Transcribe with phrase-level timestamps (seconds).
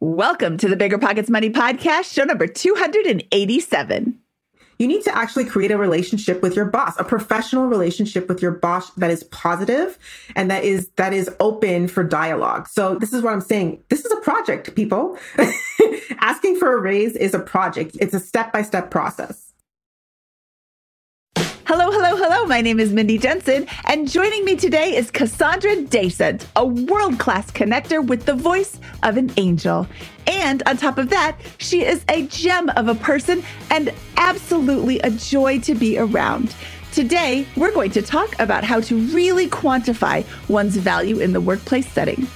[0.00, 4.18] Welcome to the Bigger Pockets Money Podcast, show number 287.
[4.78, 8.50] You need to actually create a relationship with your boss, a professional relationship with your
[8.50, 9.98] boss that is positive
[10.34, 12.68] and that is that is open for dialogue.
[12.68, 13.84] So this is what I'm saying.
[13.88, 15.16] This is a project, people.
[16.20, 17.96] Asking for a raise is a project.
[17.98, 19.45] It's a step-by-step process.
[21.68, 22.46] Hello, hello, hello.
[22.46, 27.50] My name is Mindy Jensen, and joining me today is Cassandra Dasent, a world class
[27.50, 29.88] connector with the voice of an angel.
[30.28, 33.42] And on top of that, she is a gem of a person
[33.72, 36.54] and absolutely a joy to be around.
[36.92, 41.90] Today, we're going to talk about how to really quantify one's value in the workplace
[41.90, 42.28] setting.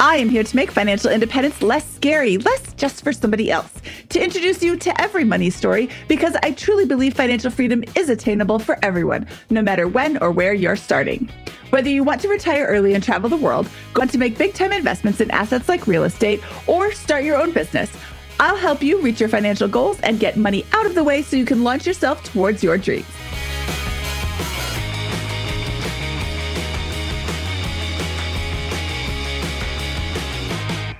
[0.00, 3.70] I am here to make financial independence less scary, less just for somebody else,
[4.08, 8.60] to introduce you to every money story because I truly believe financial freedom is attainable
[8.60, 11.28] for everyone, no matter when or where you're starting.
[11.68, 14.54] Whether you want to retire early and travel the world, go on to make big
[14.54, 17.94] time investments in assets like real estate, or start your own business,
[18.40, 21.36] I'll help you reach your financial goals and get money out of the way so
[21.36, 23.04] you can launch yourself towards your dreams.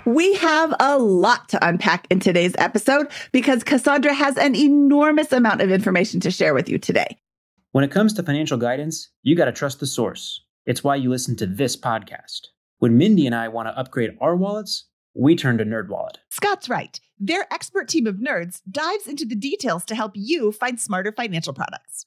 [0.06, 5.60] We have a lot to unpack in today's episode because Cassandra has an enormous amount
[5.60, 7.18] of information to share with you today.
[7.72, 10.42] When it comes to financial guidance, you got to trust the source.
[10.64, 12.48] It's why you listen to this podcast.
[12.78, 16.16] When Mindy and I want to upgrade our wallets, we turn to NerdWallet.
[16.30, 16.98] Scott's right.
[17.18, 21.52] Their expert team of nerds dives into the details to help you find smarter financial
[21.52, 22.06] products.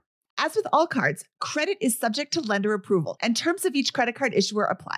[0.43, 4.15] As with all cards, credit is subject to lender approval, and terms of each credit
[4.15, 4.97] card issuer apply.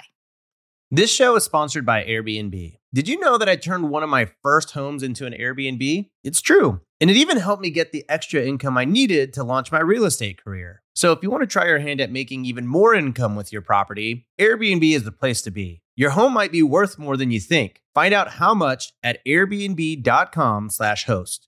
[0.89, 2.77] This show is sponsored by Airbnb.
[2.93, 6.09] Did you know that I turned one of my first homes into an Airbnb?
[6.23, 6.79] It's true.
[7.01, 10.05] And it even helped me get the extra income I needed to launch my real
[10.05, 10.81] estate career.
[10.95, 13.63] So if you want to try your hand at making even more income with your
[13.63, 15.81] property, Airbnb is the place to be.
[15.97, 17.81] Your home might be worth more than you think.
[17.93, 21.47] Find out how much at airbnb.com/host.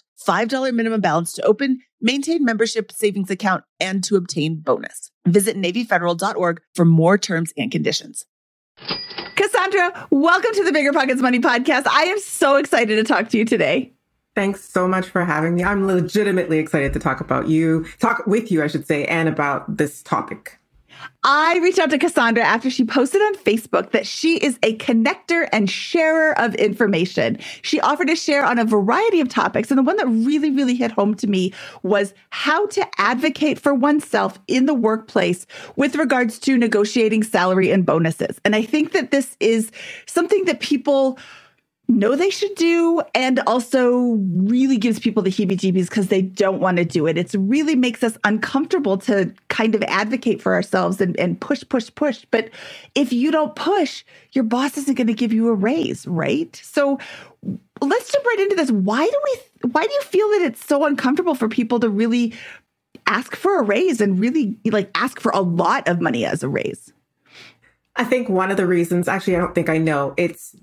[0.27, 5.11] $5 minimum balance to open, maintain membership savings account, and to obtain bonus.
[5.25, 8.25] Visit NavyFederal.org for more terms and conditions.
[9.35, 11.87] Cassandra, welcome to the Bigger Pockets Money Podcast.
[11.87, 13.93] I am so excited to talk to you today.
[14.33, 15.63] Thanks so much for having me.
[15.63, 19.77] I'm legitimately excited to talk about you, talk with you, I should say, and about
[19.77, 20.57] this topic.
[21.23, 25.47] I reached out to Cassandra after she posted on Facebook that she is a connector
[25.51, 27.37] and sharer of information.
[27.61, 29.69] She offered to share on a variety of topics.
[29.69, 31.53] And the one that really, really hit home to me
[31.83, 35.45] was how to advocate for oneself in the workplace
[35.75, 38.39] with regards to negotiating salary and bonuses.
[38.43, 39.71] And I think that this is
[40.07, 41.19] something that people
[41.87, 46.59] know they should do and also really gives people the heebie jeebies because they don't
[46.59, 47.17] want to do it.
[47.17, 51.89] It really makes us uncomfortable to kind of advocate for ourselves and, and push, push,
[51.93, 52.25] push.
[52.31, 52.49] But
[52.95, 56.55] if you don't push, your boss isn't going to give you a raise, right?
[56.63, 56.97] So
[57.81, 58.71] let's jump right into this.
[58.71, 62.33] Why do we, why do you feel that it's so uncomfortable for people to really
[63.07, 66.49] ask for a raise and really like ask for a lot of money as a
[66.49, 66.93] raise?
[67.97, 70.55] I think one of the reasons, actually, I don't think I know, it's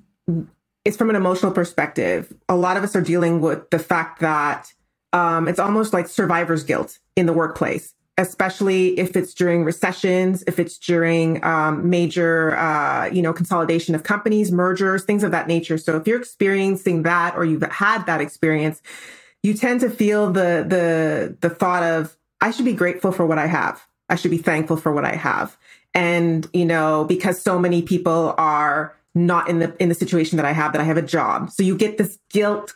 [0.84, 2.32] it's from an emotional perspective.
[2.48, 4.72] A lot of us are dealing with the fact that
[5.12, 10.58] um, it's almost like survivor's guilt in the workplace, especially if it's during recessions, if
[10.58, 15.78] it's during um, major, uh, you know, consolidation of companies, mergers, things of that nature.
[15.78, 18.82] So if you're experiencing that or you've had that experience,
[19.42, 23.38] you tend to feel the the the thought of I should be grateful for what
[23.38, 23.86] I have.
[24.08, 25.56] I should be thankful for what I have.
[25.94, 28.94] And, you know, because so many people are
[29.26, 31.50] not in the in the situation that I have that I have a job.
[31.50, 32.74] So you get this guilt,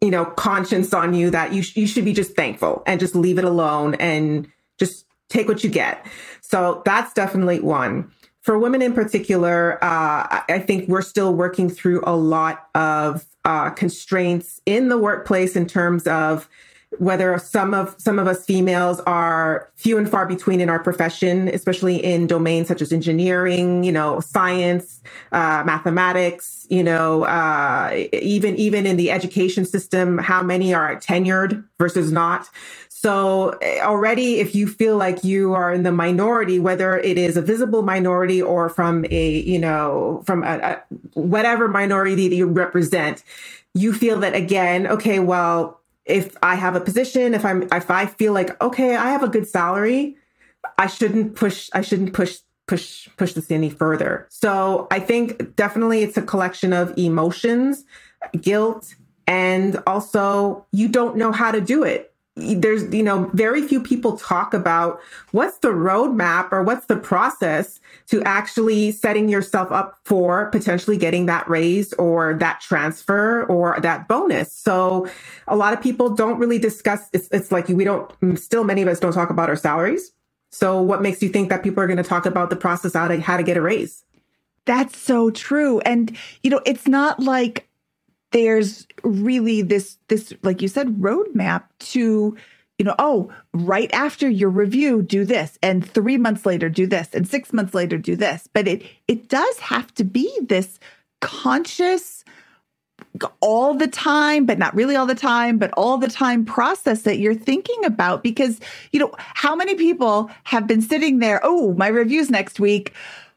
[0.00, 3.14] you know, conscience on you that you sh- you should be just thankful and just
[3.14, 4.48] leave it alone and
[4.78, 6.06] just take what you get.
[6.40, 8.10] So that's definitely one.
[8.42, 13.70] For women in particular, uh, I think we're still working through a lot of uh,
[13.70, 16.48] constraints in the workplace in terms of
[16.98, 21.48] whether some of some of us females are few and far between in our profession,
[21.48, 25.00] especially in domains such as engineering, you know, science,
[25.32, 31.64] uh, mathematics, you know, uh, even even in the education system, how many are tenured
[31.78, 32.48] versus not.
[33.04, 37.36] So eh, already, if you feel like you are in the minority, whether it is
[37.36, 40.82] a visible minority or from a, you know, from a, a,
[41.12, 43.22] whatever minority that you represent,
[43.74, 48.06] you feel that again, okay, well, if I have a position, if I'm, if I
[48.06, 50.16] feel like, okay, I have a good salary,
[50.78, 54.26] I shouldn't push, I shouldn't push, push, push this any further.
[54.30, 57.84] So I think definitely it's a collection of emotions,
[58.40, 58.94] guilt,
[59.26, 64.16] and also you don't know how to do it there's you know very few people
[64.16, 64.98] talk about
[65.30, 67.78] what's the roadmap or what's the process
[68.08, 74.08] to actually setting yourself up for potentially getting that raise or that transfer or that
[74.08, 74.52] bonus.
[74.52, 75.08] So
[75.46, 78.88] a lot of people don't really discuss it's, it's like we don't still many of
[78.88, 80.10] us don't talk about our salaries.
[80.50, 83.12] So what makes you think that people are going to talk about the process out
[83.12, 84.04] of how to get a raise?
[84.66, 85.78] That's so true.
[85.80, 87.68] And you know it's not like
[88.34, 92.36] there's really this this like you said roadmap to
[92.78, 97.08] you know oh right after your review do this and 3 months later do this
[97.14, 98.48] and 6 months later do this.
[98.52, 100.80] But it it does have to be this
[101.20, 102.24] conscious
[103.40, 107.20] all the time but not really all the time but all the time process that
[107.20, 108.24] you're thinking about.
[108.24, 108.58] Because
[108.90, 112.92] you know how many people have been sitting there oh my review's next week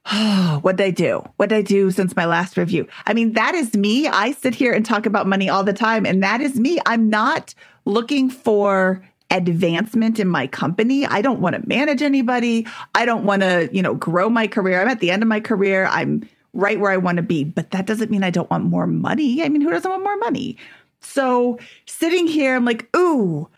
[0.62, 1.21] what'd I do?
[1.36, 2.88] What'd I do since my last review?
[3.06, 4.07] I mean, that is me.
[4.07, 6.80] I sit here and talk about money all the time, and that is me.
[6.86, 7.54] I'm not
[7.86, 11.06] looking for advancement in my company.
[11.06, 12.65] I don't want to manage anybody.
[12.95, 14.81] I don't want to, you know, grow my career.
[14.81, 15.88] I'm at the end of my career.
[15.88, 18.88] I'm right where I want to be, but that doesn't mean I don't want more
[18.88, 19.44] money.
[19.44, 20.57] I mean, who doesn't want more money?
[21.01, 23.50] So sitting here, I'm like, ooh,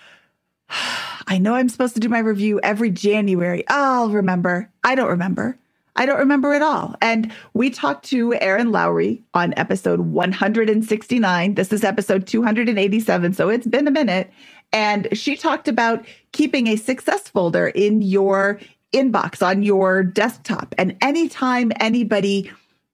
[1.27, 3.63] I know I'm supposed to do my review every January.
[3.67, 4.71] I'll remember.
[4.83, 5.59] I don't remember.
[5.99, 6.95] I don't remember it all.
[7.01, 11.55] And we talked to Erin Lowry on episode 169.
[11.55, 14.31] This is episode 287, so it's been a minute.
[14.71, 18.61] And she talked about keeping a success folder in your
[18.93, 20.73] inbox on your desktop.
[20.77, 22.49] And anytime anybody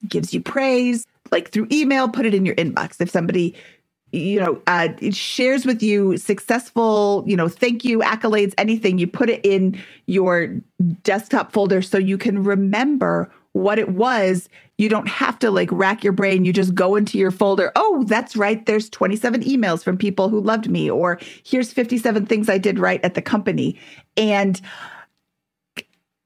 [0.10, 3.00] gives you praise, like through email, put it in your inbox.
[3.00, 3.56] If somebody
[4.15, 8.97] you know, uh, shares with you successful, you know, thank you, accolades, anything.
[8.97, 10.56] You put it in your
[11.03, 14.50] desktop folder so you can remember what it was.
[14.77, 16.44] You don't have to like rack your brain.
[16.44, 17.71] You just go into your folder.
[17.75, 18.65] Oh, that's right.
[18.65, 23.03] There's 27 emails from people who loved me, or here's 57 things I did right
[23.03, 23.79] at the company.
[24.17, 24.59] And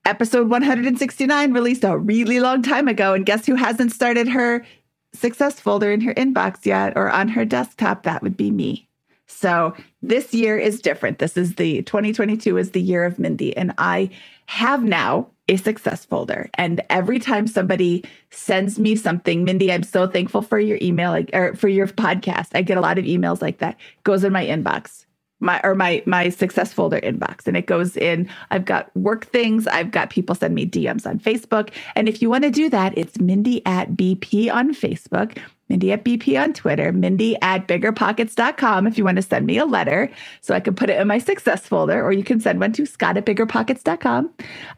[0.05, 3.13] episode 169 released a really long time ago.
[3.13, 4.65] And guess who hasn't started her
[5.13, 8.87] success folder in her inbox yet or on her desktop, that would be me.
[9.27, 11.19] So this year is different.
[11.19, 13.55] This is the 2022 is the year of Mindy.
[13.55, 14.09] And I
[14.47, 16.49] have now a success folder.
[16.55, 21.29] And every time somebody sends me something, Mindy, I'm so thankful for your email like,
[21.33, 22.49] or for your podcast.
[22.53, 23.77] I get a lot of emails like that.
[24.03, 25.05] Goes in my inbox
[25.39, 27.47] my or my my success folder inbox.
[27.47, 31.19] And it goes in i've got work things i've got people send me dms on
[31.19, 31.71] facebook.
[31.95, 35.37] And if you want to do that it's mindy at bp on facebook
[35.69, 39.65] mindy at bp on twitter mindy at biggerpockets.com if you want to send me a
[39.65, 42.71] letter so i can put it in my success folder or you can send one
[42.71, 44.29] to scott at biggerpockets.com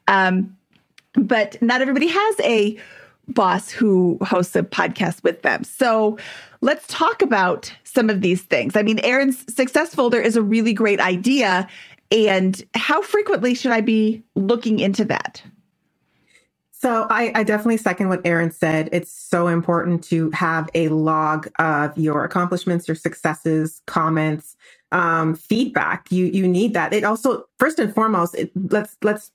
[0.07, 0.55] um,
[1.13, 2.77] but not everybody has a
[3.33, 6.17] boss who hosts a podcast with them so
[6.61, 8.75] let's talk about some of these things.
[8.75, 11.67] I mean, Erin's success folder is a really great idea.
[12.11, 15.41] And how frequently should I be looking into that?
[16.71, 18.89] So I, I, definitely second what Aaron said.
[18.91, 24.55] It's so important to have a log of your accomplishments, your successes, comments,
[24.91, 26.11] um, feedback.
[26.11, 26.91] You you need that.
[26.91, 29.31] It also first and foremost, it, let's let's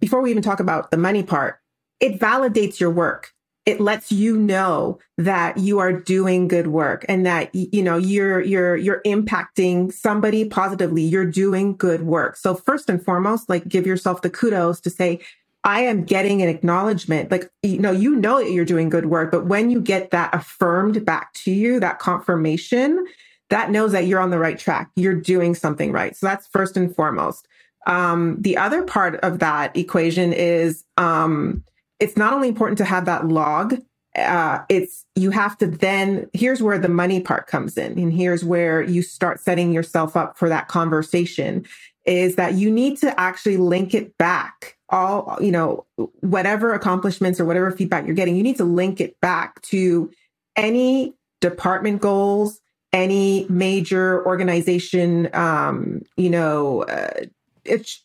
[0.00, 1.60] before we even talk about the money part,
[2.00, 3.34] it validates your work
[3.66, 8.40] it lets you know that you are doing good work and that you know you're
[8.40, 13.86] you're you're impacting somebody positively you're doing good work so first and foremost like give
[13.86, 15.20] yourself the kudos to say
[15.64, 19.30] i am getting an acknowledgement like you know you know that you're doing good work
[19.30, 23.04] but when you get that affirmed back to you that confirmation
[23.50, 24.90] that knows that you're on the right track.
[24.96, 26.16] You're doing something right.
[26.16, 27.46] So that's first and foremost.
[27.86, 31.62] Um, the other part of that equation is um,
[32.00, 33.78] it's not only important to have that log.
[34.16, 38.42] Uh, it's you have to then here's where the money part comes in and here's
[38.42, 41.66] where you start setting yourself up for that conversation
[42.06, 45.84] is that you need to actually link it back all you know
[46.20, 50.10] whatever accomplishments or whatever feedback you're getting you need to link it back to
[50.56, 51.12] any
[51.42, 52.60] department goals
[52.94, 57.24] any major organization um you know uh,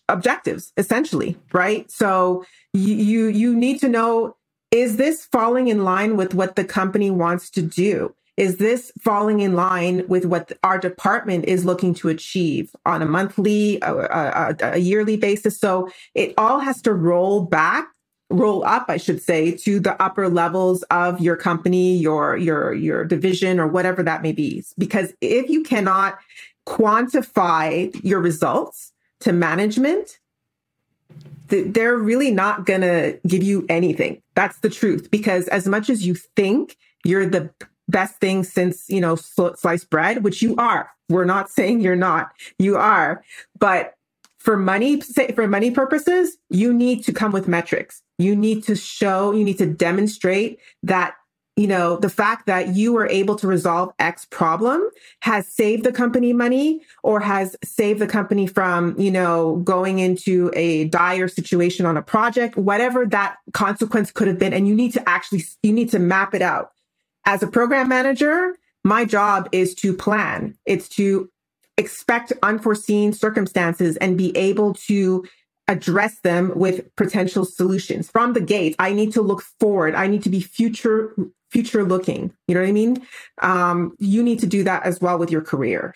[0.10, 4.36] objectives essentially right so you, you need to know
[4.72, 8.16] is this falling in line with what the company wants to do?
[8.38, 13.06] Is this falling in line with what our department is looking to achieve on a
[13.06, 15.60] monthly a, a, a yearly basis?
[15.60, 17.88] So it all has to roll back
[18.34, 23.04] roll up i should say to the upper levels of your company your your your
[23.04, 24.64] division or whatever that may be.
[24.78, 26.18] Because if you cannot
[26.66, 30.21] quantify your results to management
[31.48, 34.22] they're really not going to give you anything.
[34.36, 35.12] That's the truth.
[35.12, 37.50] Because as much as you think you're the
[37.88, 42.32] best thing since, you know, sliced bread, which you are, we're not saying you're not,
[42.58, 43.24] you are.
[43.60, 43.96] But
[44.40, 48.02] for money, for money purposes, you need to come with metrics.
[48.18, 51.16] You need to show, you need to demonstrate that
[51.62, 54.90] you know, the fact that you were able to resolve X problem
[55.20, 60.50] has saved the company money or has saved the company from, you know, going into
[60.56, 64.54] a dire situation on a project, whatever that consequence could have been.
[64.54, 66.72] And you need to actually, you need to map it out.
[67.26, 70.58] As a program manager, my job is to plan.
[70.66, 71.30] It's to
[71.78, 75.26] expect unforeseen circumstances and be able to
[75.72, 78.76] address them with potential solutions from the gate.
[78.78, 79.96] I need to look forward.
[79.96, 81.16] I need to be future
[81.50, 82.34] future looking.
[82.48, 83.06] You know what I mean?
[83.42, 85.96] Um, you need to do that as well with your career.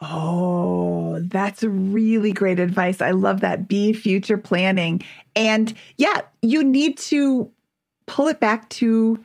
[0.00, 3.00] Oh, that's really great advice.
[3.00, 3.68] I love that.
[3.68, 5.02] Be future planning.
[5.36, 7.50] And yeah, you need to
[8.06, 9.22] pull it back to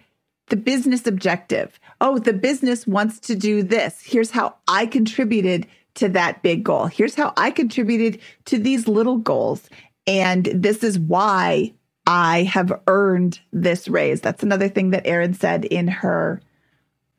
[0.48, 1.80] the business objective.
[2.02, 4.04] Oh, the business wants to do this.
[4.06, 5.66] Here's how I contributed
[5.96, 6.86] to that big goal.
[6.86, 9.70] Here's how I contributed to these little goals.
[10.08, 11.74] And this is why
[12.06, 14.22] I have earned this raise.
[14.22, 16.42] That's another thing that Erin said in her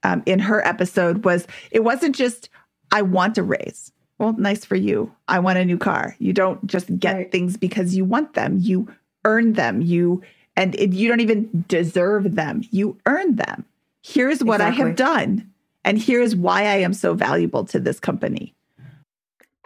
[0.02, 2.49] um, in her episode was it wasn't just
[2.92, 3.92] I want a raise.
[4.18, 5.12] Well, nice for you.
[5.28, 6.16] I want a new car.
[6.18, 7.33] You don't just get right.
[7.33, 8.59] things because you want them.
[8.59, 8.88] You
[9.25, 9.83] earn them.
[9.83, 10.23] You
[10.56, 12.62] and it, you don't even deserve them.
[12.71, 13.64] You earn them.
[14.02, 14.85] Here's what exactly.
[14.85, 15.50] I have done,
[15.85, 18.54] and here's why I am so valuable to this company.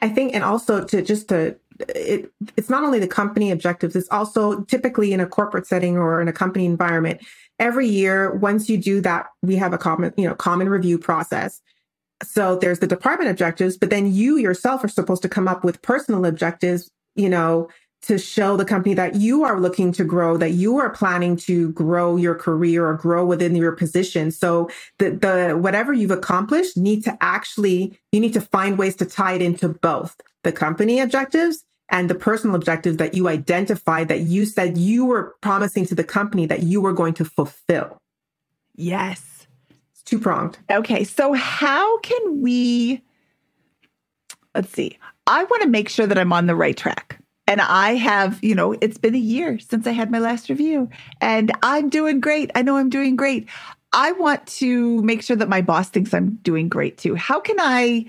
[0.02, 1.56] I think, and also to just to
[1.88, 6.20] it, it's not only the company objectives, it's also typically in a corporate setting or
[6.20, 7.20] in a company environment.
[7.58, 11.60] Every year, once you do that, we have a common, you know, common review process.
[12.22, 15.80] So there's the department objectives, but then you yourself are supposed to come up with
[15.82, 17.68] personal objectives, you know,
[18.02, 21.70] to show the company that you are looking to grow, that you are planning to
[21.72, 24.30] grow your career or grow within your position.
[24.30, 29.04] So the, the, whatever you've accomplished need to actually, you need to find ways to
[29.04, 34.20] tie it into both the company objectives and the personal objectives that you identified that
[34.20, 37.98] you said you were promising to the company that you were going to fulfill.
[38.76, 39.46] Yes.
[39.92, 40.58] It's two pronged.
[40.70, 41.04] Okay.
[41.04, 43.02] So, how can we,
[44.54, 47.19] let's see, I want to make sure that I'm on the right track.
[47.50, 50.88] And I have, you know, it's been a year since I had my last review
[51.20, 52.52] and I'm doing great.
[52.54, 53.48] I know I'm doing great.
[53.92, 57.16] I want to make sure that my boss thinks I'm doing great too.
[57.16, 58.06] How can I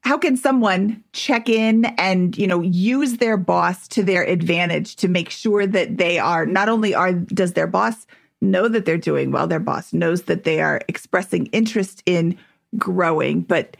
[0.00, 5.06] how can someone check in and you know use their boss to their advantage to
[5.06, 8.08] make sure that they are not only are does their boss
[8.40, 12.36] know that they're doing well their boss knows that they are expressing interest in
[12.76, 13.76] growing but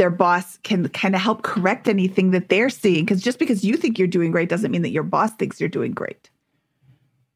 [0.00, 3.76] their boss can kind of help correct anything that they're seeing because just because you
[3.76, 6.30] think you're doing great doesn't mean that your boss thinks you're doing great.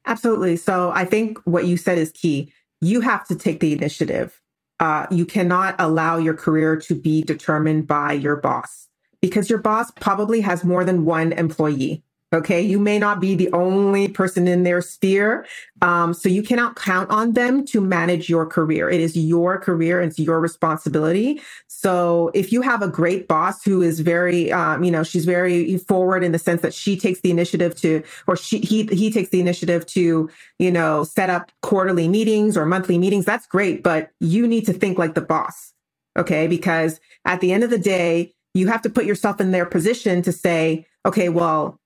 [0.06, 0.56] Absolutely.
[0.56, 2.50] So i think what you said is key.
[2.80, 4.40] You have to take the initiative.
[4.80, 8.88] Uh, you cannot allow your career to be determined by your boss
[9.20, 12.02] because your boss probably has more than one employee.
[12.34, 12.60] Okay.
[12.60, 15.46] You may not be the only person in their sphere.
[15.82, 18.90] Um, so you cannot count on them to manage your career.
[18.90, 20.00] It is your career.
[20.00, 21.40] It's your responsibility.
[21.68, 25.76] So if you have a great boss who is very, um, you know, she's very
[25.78, 29.30] forward in the sense that she takes the initiative to, or she, he, he takes
[29.30, 33.24] the initiative to, you know, set up quarterly meetings or monthly meetings.
[33.24, 33.84] That's great.
[33.84, 35.72] But you need to think like the boss.
[36.18, 36.48] Okay.
[36.48, 40.20] Because at the end of the day, you have to put yourself in their position
[40.22, 41.78] to say, okay, well,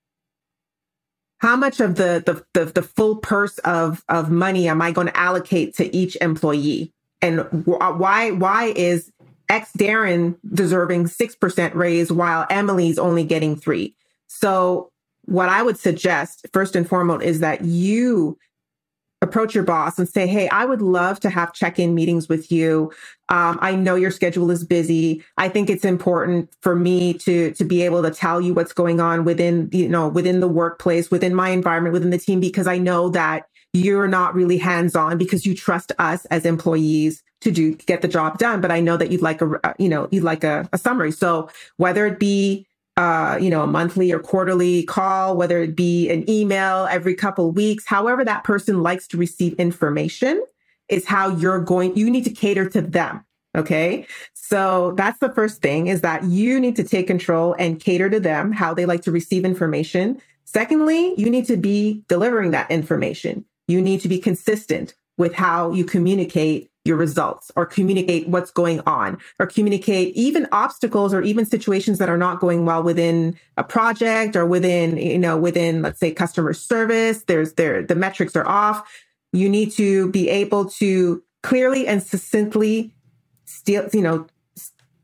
[1.38, 5.06] how much of the, the, the, the, full purse of, of money am I going
[5.06, 6.92] to allocate to each employee?
[7.22, 9.12] And uh, why, why is
[9.48, 13.94] X Darren deserving 6% raise while Emily's only getting three.
[14.26, 14.90] So
[15.24, 18.38] what I would suggest first and foremost is that you
[19.28, 22.52] approach your boss and say, Hey, I would love to have check in meetings with
[22.52, 22.92] you.
[23.28, 25.24] Um, I know your schedule is busy.
[25.36, 29.00] I think it's important for me to, to be able to tell you what's going
[29.00, 32.78] on within, you know, within the workplace, within my environment, within the team, because I
[32.78, 37.74] know that you're not really hands on because you trust us as employees to do,
[37.74, 38.60] get the job done.
[38.60, 41.12] But I know that you'd like a, you know, you'd like a, a summary.
[41.12, 42.66] So whether it be
[42.98, 47.52] uh, you know, a monthly or quarterly call, whether it be an email every couple
[47.52, 50.44] weeks, however that person likes to receive information
[50.88, 53.24] is how you're going, you need to cater to them.
[53.56, 54.04] Okay.
[54.34, 58.18] So that's the first thing is that you need to take control and cater to
[58.18, 60.20] them, how they like to receive information.
[60.44, 63.44] Secondly, you need to be delivering that information.
[63.68, 68.80] You need to be consistent with how you communicate your results or communicate what's going
[68.86, 73.62] on or communicate even obstacles or even situations that are not going well within a
[73.62, 77.24] project or within, you know, within, let's say customer service.
[77.24, 78.90] There's there, the metrics are off.
[79.32, 82.92] You need to be able to clearly and succinctly
[83.44, 84.26] steal, you know,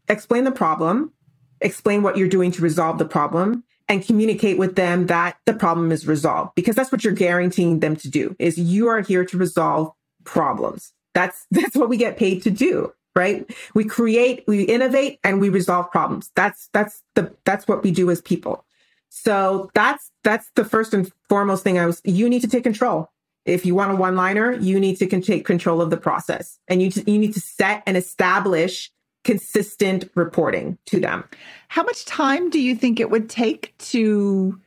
[0.09, 1.12] explain the problem,
[1.61, 5.93] explain what you're doing to resolve the problem and communicate with them that the problem
[5.93, 9.37] is resolved because that's what you're guaranteeing them to do is you are here to
[9.37, 9.93] resolve
[10.25, 10.93] problems.
[11.14, 13.49] That's, that's what we get paid to do, right?
[13.75, 16.30] We create, we innovate and we resolve problems.
[16.35, 18.64] That's, that's the, that's what we do as people.
[19.09, 23.11] So that's, that's the first and foremost thing I was, you need to take control.
[23.44, 26.83] If you want a one liner, you need to take control of the process and
[26.83, 28.90] you, you need to set and establish
[29.23, 31.25] consistent reporting to them.
[31.68, 34.61] How much time do you think it would take to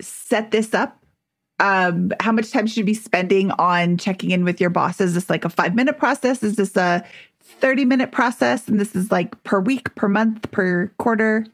[0.00, 1.01] set this up
[1.62, 5.00] um, how much time should you be spending on checking in with your boss?
[5.00, 6.42] Is this like a five minute process?
[6.42, 7.04] Is this a
[7.40, 8.66] 30 minute process?
[8.68, 11.46] And this is like per week, per month, per quarter?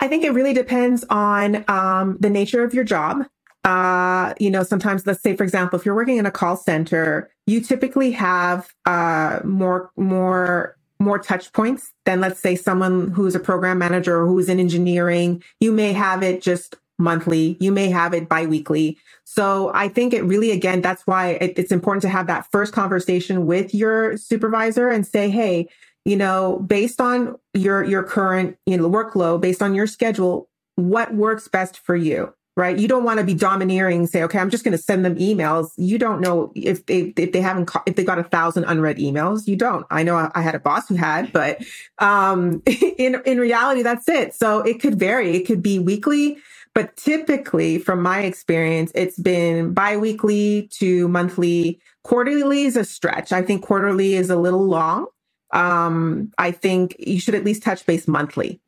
[0.00, 3.26] I think it really depends on um, the nature of your job.
[3.64, 7.30] Uh, you know, sometimes, let's say, for example, if you're working in a call center,
[7.46, 13.38] you typically have uh, more, more more touch points than let's say someone who's a
[13.38, 15.40] program manager or who's in engineering.
[15.60, 17.56] You may have it just monthly.
[17.60, 18.98] You may have it biweekly.
[19.24, 22.72] So I think it really, again, that's why it, it's important to have that first
[22.72, 25.68] conversation with your supervisor and say, Hey,
[26.04, 31.14] you know, based on your, your current, you know, workload, based on your schedule, what
[31.14, 32.34] works best for you?
[32.56, 32.76] Right.
[32.76, 35.70] You don't want to be domineering, say, okay, I'm just going to send them emails.
[35.76, 39.46] You don't know if they, if they haven't, if they got a thousand unread emails.
[39.46, 39.86] You don't.
[39.90, 41.62] I know I, I had a boss who had, but,
[41.98, 44.34] um, in, in reality, that's it.
[44.34, 45.36] So it could vary.
[45.36, 46.38] It could be weekly
[46.78, 51.80] but typically, from my experience, it's been biweekly to monthly.
[52.04, 53.32] Quarterly is a stretch.
[53.32, 55.06] I think quarterly is a little long.
[55.52, 58.60] Um, I think you should at least touch base monthly.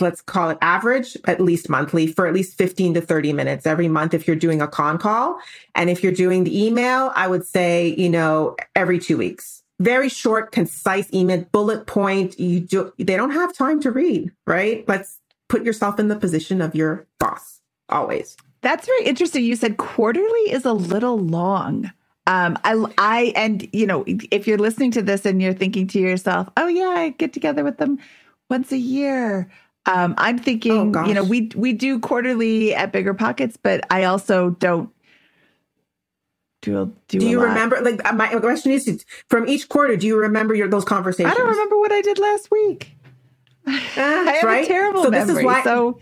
[0.00, 3.86] Let's call it average, at least monthly for at least 15 to 30 minutes every
[3.86, 5.38] month if you're doing a con call.
[5.76, 9.62] And if you're doing the email, I would say, you know, every two weeks.
[9.78, 12.40] Very short, concise email, bullet point.
[12.40, 14.84] You do, they don't have time to read, right?
[14.88, 15.20] Let's
[15.52, 17.60] put yourself in the position of your boss
[17.90, 18.38] always.
[18.62, 19.44] That's very interesting.
[19.44, 21.92] You said quarterly is a little long.
[22.26, 25.98] Um, I, I, and you know, if you're listening to this and you're thinking to
[25.98, 27.98] yourself, "Oh yeah, I get together with them
[28.48, 29.50] once a year."
[29.84, 34.04] Um, I'm thinking, oh, you know, we we do quarterly at Bigger Pockets, but I
[34.04, 34.88] also don't
[36.62, 37.18] do do.
[37.18, 37.48] Do you lot.
[37.48, 37.80] remember?
[37.82, 41.34] Like my question is, from each quarter, do you remember your those conversations?
[41.34, 42.96] I don't remember what I did last week.
[43.66, 44.64] Uh, I have right?
[44.64, 45.26] a terrible so memory.
[45.26, 46.00] This is why, so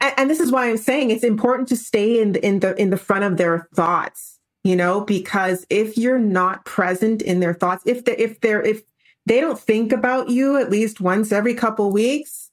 [0.00, 2.90] and this is why I'm saying it's important to stay in the, in the in
[2.90, 7.82] the front of their thoughts, you know, because if you're not present in their thoughts,
[7.86, 8.82] if they if they're if
[9.26, 12.50] they don't think about you at least once every couple weeks,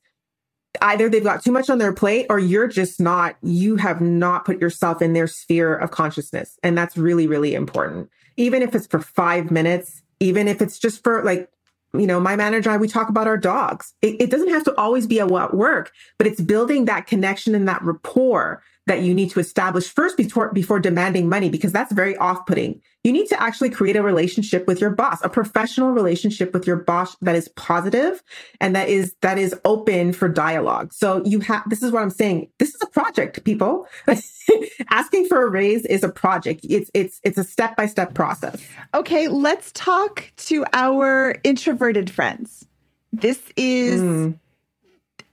[0.81, 4.45] either they've got too much on their plate or you're just not you have not
[4.45, 8.09] put yourself in their sphere of consciousness, and that's really really important.
[8.37, 11.49] Even if it's for 5 minutes, even if it's just for like
[11.93, 13.93] you know, my manager and I, we talk about our dogs.
[14.01, 17.67] It, it doesn't have to always be at work, but it's building that connection and
[17.67, 22.17] that rapport that you need to establish first before, before demanding money, because that's very
[22.17, 22.81] off-putting.
[23.05, 26.75] You need to actually create a relationship with your boss, a professional relationship with your
[26.75, 28.21] boss that is positive
[28.59, 30.91] and that is, that is open for dialogue.
[30.91, 32.49] So you have, this is what I'm saying.
[32.59, 33.87] This is a project, people.
[34.89, 36.65] Asking for a raise is a project.
[36.69, 38.61] It's, it's, it's a step-by-step process.
[38.93, 39.29] Okay.
[39.29, 42.67] Let's talk to our introverted friends.
[43.13, 44.37] This is, mm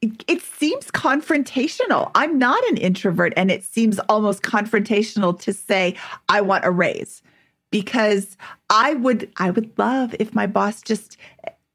[0.00, 2.10] it seems confrontational.
[2.14, 5.96] I'm not an introvert, and it seems almost confrontational to say,
[6.28, 7.22] I want a raise
[7.70, 8.36] because
[8.70, 11.16] I would I would love if my boss just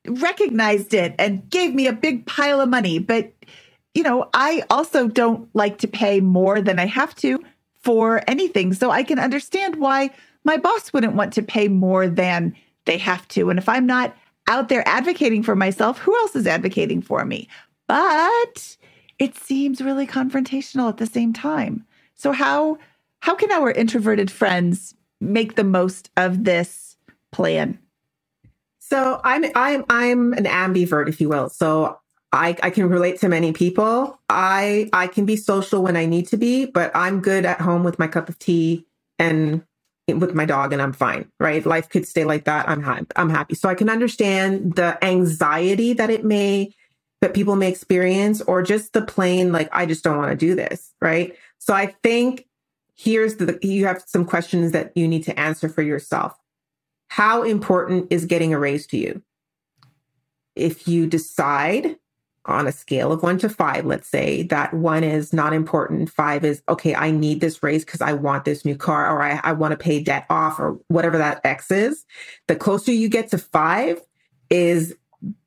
[0.07, 2.99] recognized it and gave me a big pile of money.
[2.99, 3.31] But,
[3.93, 7.43] you know, I also don't like to pay more than I have to
[7.81, 8.73] for anything.
[8.73, 10.09] So I can understand why
[10.43, 12.55] my boss wouldn't want to pay more than
[12.85, 13.49] they have to.
[13.49, 14.15] And if I'm not
[14.47, 17.47] out there advocating for myself, who else is advocating for me?
[17.87, 18.77] But
[19.19, 21.85] it seems really confrontational at the same time.
[22.15, 22.77] So how
[23.19, 26.97] how can our introverted friends make the most of this
[27.31, 27.79] plan?
[28.79, 31.49] So I'm I'm I'm an ambivert, if you will.
[31.49, 31.99] So
[32.33, 34.19] I, I can relate to many people.
[34.27, 37.83] I I can be social when I need to be, but I'm good at home
[37.83, 38.85] with my cup of tea
[39.19, 39.63] and
[40.07, 41.65] with my dog and I'm fine, right?
[41.65, 42.67] Life could stay like that.
[42.67, 43.05] I'm happy.
[43.15, 43.55] I'm happy.
[43.55, 46.73] So I can understand the anxiety that it may
[47.23, 50.55] that people may experience or just the plain like I just don't want to do
[50.55, 51.33] this, right?
[51.57, 52.49] So I think
[52.97, 56.37] here's the you have some questions that you need to answer for yourself.
[57.07, 59.21] How important is getting a raise to you?
[60.57, 61.95] If you decide
[62.45, 66.43] on a scale of one to five, let's say that one is not important, five
[66.43, 69.53] is okay, I need this raise because I want this new car or I, I
[69.53, 72.03] want to pay debt off or whatever that X is.
[72.49, 74.01] The closer you get to five
[74.49, 74.93] is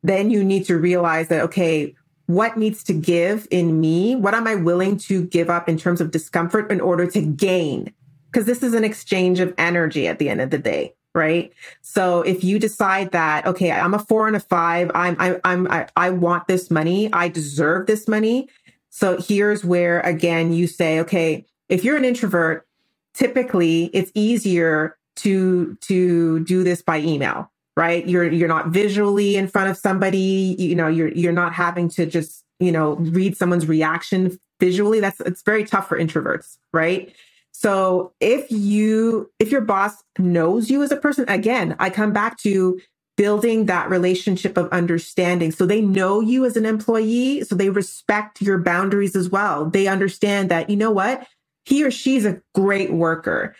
[0.02, 1.94] then you need to realize that, okay,
[2.26, 4.16] what needs to give in me?
[4.16, 7.92] What am I willing to give up in terms of discomfort in order to gain?
[8.30, 11.50] Because this is an exchange of energy at the end of the day right?
[11.80, 15.66] So if you decide that, okay, I'm a four and a five, I'm, I, I'm,
[15.68, 18.50] I, I want this money, I deserve this money.
[18.90, 22.66] So here's where again you say, okay, if you're an introvert,
[23.14, 28.08] typically it's easier to to do this by email, right?
[28.08, 32.06] You're you're not visually in front of somebody, you know, you're you're not having to
[32.06, 35.00] just, you know, read someone's reaction visually.
[35.00, 37.14] That's it's very tough for introverts, right?
[37.52, 42.38] So if you, if your boss knows you as a person, again, I come back
[42.40, 42.78] to
[43.16, 45.50] building that relationship of understanding.
[45.50, 47.44] So they know you as an employee.
[47.44, 49.64] So they respect your boundaries as well.
[49.64, 51.26] They understand that, you know what?
[51.64, 53.56] He or she's a great worker.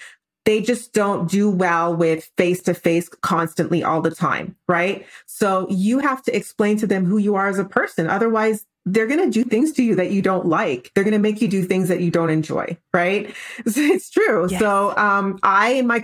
[0.46, 4.56] They just don't do well with face to face constantly all the time.
[4.68, 5.04] Right.
[5.26, 8.08] So you have to explain to them who you are as a person.
[8.08, 10.92] Otherwise they're going to do things to you that you don't like.
[10.94, 13.34] They're going to make you do things that you don't enjoy, right?
[13.66, 14.48] So it's true.
[14.48, 14.60] Yes.
[14.60, 16.02] So um, I in my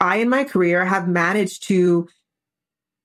[0.00, 2.08] I in my career have managed to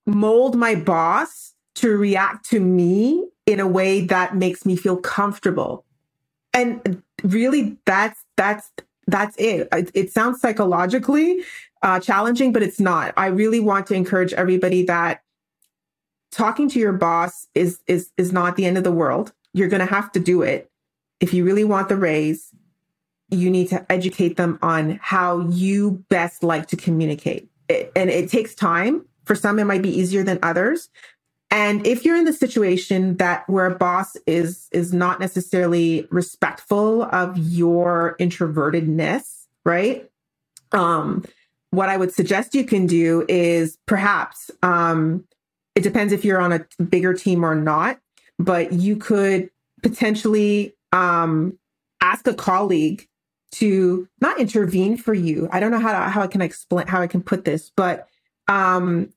[0.06, 5.86] mold my boss to react to me in a way that makes me feel comfortable.
[6.54, 8.72] And really that's that's
[9.08, 9.68] that's it.
[9.72, 11.44] It, it sounds psychologically
[11.82, 13.14] uh, challenging, but it's not.
[13.18, 15.22] I really want to encourage everybody that
[16.32, 19.34] talking to your boss is is is not the end of the world.
[19.54, 20.70] You're going to have to do it.
[21.20, 22.54] If you really want the raise,
[23.30, 27.50] you need to educate them on how you best like to communicate.
[27.70, 29.06] It, and it takes time.
[29.26, 30.90] For some, it might be easier than others.
[31.50, 37.04] And if you're in the situation that where a boss is is not necessarily respectful
[37.04, 40.10] of your introvertedness, right?
[40.74, 41.24] Um,
[41.72, 45.26] what I would suggest you can do is perhaps um,
[45.76, 48.00] it depends if you're on a bigger team or not,
[48.40, 49.50] but you could
[49.84, 51.58] potentially um,
[52.02, 53.08] ask a colleague
[53.52, 55.48] to not intervene for you.
[55.52, 58.08] I don't know how to, how I can explain how I can put this, but
[58.48, 59.14] um,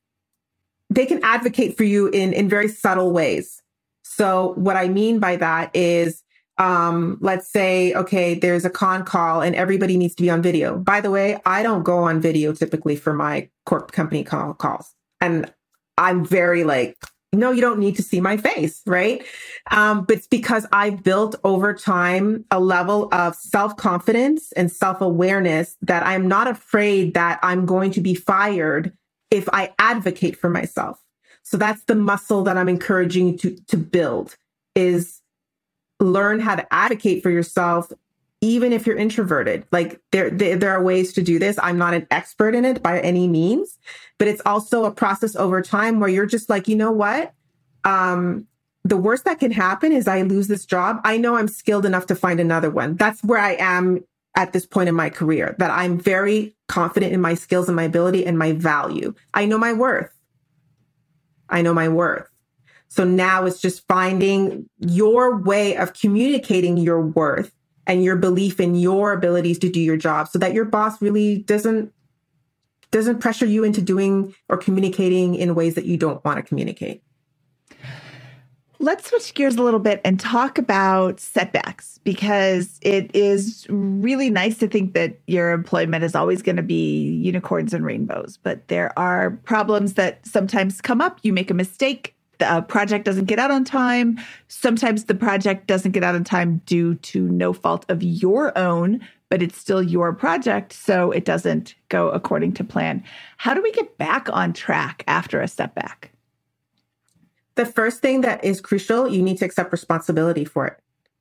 [0.91, 3.63] they can advocate for you in in very subtle ways.
[4.03, 6.23] So what I mean by that is
[6.59, 10.77] um, let's say, okay, there's a con call and everybody needs to be on video.
[10.77, 14.95] By the way, I don't go on video typically for my corp company call calls.
[15.23, 15.51] And
[15.97, 16.97] I'm very like,
[17.33, 19.25] no, you don't need to see my face, right?
[19.71, 25.01] Um, but it's because I've built over time a level of self confidence and self
[25.01, 28.93] awareness that I'm not afraid that I'm going to be fired
[29.31, 31.01] if I advocate for myself.
[31.43, 34.37] So that's the muscle that I'm encouraging you to, to build
[34.75, 35.21] is
[35.99, 37.93] learn how to advocate for yourself
[38.43, 39.67] even if you're introverted.
[39.71, 41.59] Like there, there, there are ways to do this.
[41.63, 43.79] I'm not an expert in it by any means
[44.21, 47.33] but it's also a process over time where you're just like you know what?
[47.85, 48.47] Um
[48.85, 51.01] the worst that can happen is i lose this job.
[51.05, 52.97] I know i'm skilled enough to find another one.
[52.97, 54.05] That's where i am
[54.37, 57.83] at this point in my career that i'm very confident in my skills and my
[57.83, 59.13] ability and my value.
[59.35, 60.11] I know my worth.
[61.49, 62.29] I know my worth.
[62.87, 67.53] So now it's just finding your way of communicating your worth
[67.89, 71.39] and your belief in your abilities to do your job so that your boss really
[71.43, 71.93] doesn't
[72.93, 77.03] doesn't pressure you into doing or communicating in ways that you don't want to communicate.
[78.83, 84.57] Let's switch gears a little bit and talk about setbacks because it is really nice
[84.57, 88.99] to think that your employment is always going to be unicorns and rainbows, but there
[88.99, 91.19] are problems that sometimes come up.
[91.23, 94.19] You make a mistake, the uh, project doesn't get out on time.
[94.49, 99.07] Sometimes the project doesn't get out on time due to no fault of your own,
[99.29, 103.05] but it's still your project, so it doesn't go according to plan.
[103.37, 106.10] How do we get back on track after a setback?
[107.55, 110.79] The first thing that is crucial, you need to accept responsibility for it.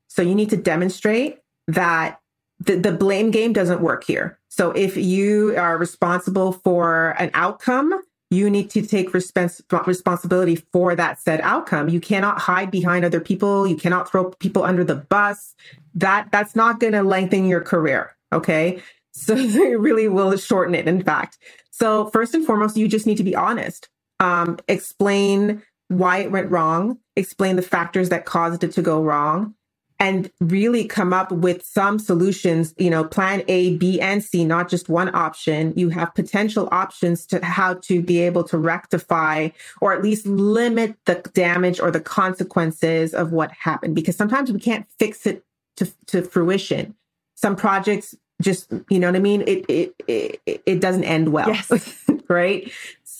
[0.07, 2.19] So you need to demonstrate that
[2.59, 4.39] the, the blame game doesn't work here.
[4.49, 10.95] So if you are responsible for an outcome, you need to take respons- responsibility for
[10.95, 11.89] that said outcome.
[11.89, 13.65] You cannot hide behind other people.
[13.65, 15.55] You cannot throw people under the bus.
[15.95, 18.15] That that's not going to lengthen your career.
[18.31, 18.81] Okay.
[19.11, 21.39] So it really will shorten it, in fact.
[21.71, 23.89] So first and foremost, you just need to be honest.
[24.21, 29.55] Um, explain why it went wrong, explain the factors that caused it to go wrong,
[29.99, 34.69] and really come up with some solutions, you know, plan A, B, and C, not
[34.69, 35.73] just one option.
[35.75, 39.49] You have potential options to how to be able to rectify
[39.81, 44.59] or at least limit the damage or the consequences of what happened, because sometimes we
[44.59, 45.43] can't fix it
[45.75, 46.95] to, to fruition.
[47.35, 49.41] Some projects just, you know what I mean?
[49.41, 51.49] It, it, it, it doesn't end well.
[51.49, 52.09] Yes.
[52.29, 52.71] right.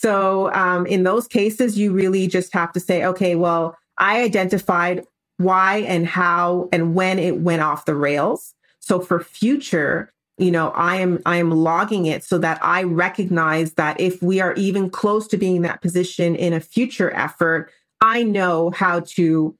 [0.02, 5.06] So um, in those cases, you really just have to say, okay, well, I identified
[5.36, 8.54] why and how and when it went off the rails.
[8.80, 13.74] So for future, you know, I am I am logging it so that I recognize
[13.74, 17.70] that if we are even close to being in that position in a future effort,
[18.00, 19.54] I know how to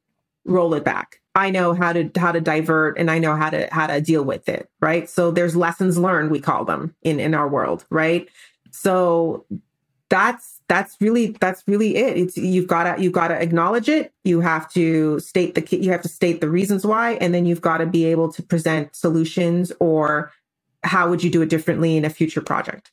[0.46, 1.20] roll it back.
[1.36, 4.24] I know how to how to divert and I know how to how to deal
[4.24, 5.10] with it, right?
[5.10, 8.30] So there's lessons learned we call them in in our world, right?
[8.72, 9.46] So
[10.10, 12.18] that's that's really that's really it.
[12.18, 14.12] It's you've got to you've got to acknowledge it.
[14.24, 17.62] You have to state the you have to state the reasons why, and then you've
[17.62, 20.32] got to be able to present solutions or
[20.84, 22.92] how would you do it differently in a future project.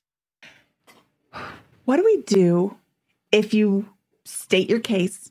[1.85, 2.77] What do we do
[3.33, 3.89] if you
[4.25, 5.31] state your case?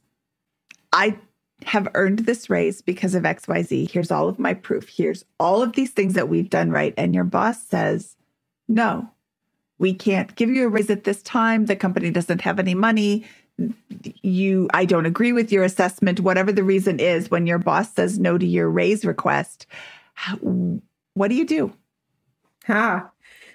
[0.94, 1.20] I
[1.66, 3.92] have earned this raise because of XYZ.
[3.92, 4.88] Here's all of my proof.
[4.88, 6.94] Here's all of these things that we've done right.
[6.98, 8.16] And your boss says,
[8.68, 9.10] no,
[9.78, 11.66] we can't give you a raise at this time.
[11.66, 13.26] The company doesn't have any money.
[14.22, 18.20] You, I don't agree with your assessment, whatever the reason is, when your boss says
[18.20, 19.66] no to your raise request,
[21.14, 21.74] what do you do?
[22.68, 23.10] Ha.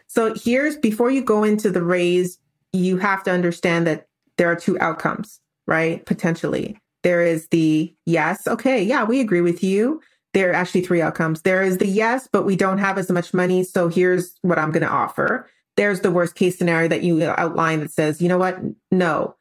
[0.06, 2.38] So here's before you go into the raise,
[2.72, 4.06] you have to understand that
[4.36, 6.04] there are two outcomes, right?
[6.06, 6.78] Potentially.
[7.02, 10.00] There is the yes, okay, yeah, we agree with you.
[10.32, 11.42] There are actually three outcomes.
[11.42, 13.64] There is the yes, but we don't have as much money.
[13.64, 17.80] So here's what I'm going to offer there's the worst case scenario that you outline
[17.80, 18.58] that says, you know what?
[18.90, 19.36] No.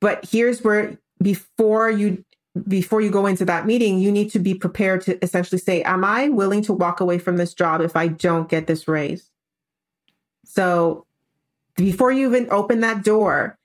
[0.00, 2.24] But here's where before you
[2.66, 6.04] before you go into that meeting, you need to be prepared to essentially say, am
[6.04, 9.30] I willing to walk away from this job if I don't get this raise?
[10.44, 11.06] So
[11.76, 13.58] before you even open that door,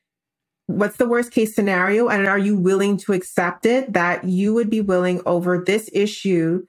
[0.67, 2.07] what's the worst case scenario?
[2.07, 6.65] And are you willing to accept it that you would be willing over this issue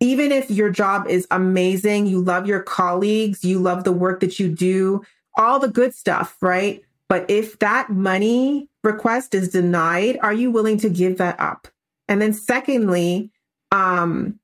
[0.00, 4.38] even if your job is amazing, you love your colleagues, you love the work that
[4.38, 5.02] you do,
[5.36, 6.82] all the good stuff, right?
[7.08, 11.68] But if that money request is denied, are you willing to give that up?
[12.08, 13.30] And then secondly,
[13.72, 14.38] um,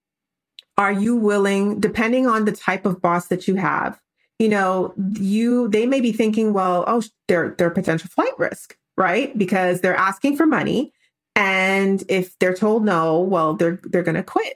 [0.79, 4.01] are you willing, depending on the type of boss that you have,
[4.39, 9.37] you know, you they may be thinking, well, oh, they're they're potential flight risk, right?
[9.37, 10.93] Because they're asking for money.
[11.37, 14.55] And if they're told no, well, they're they're gonna quit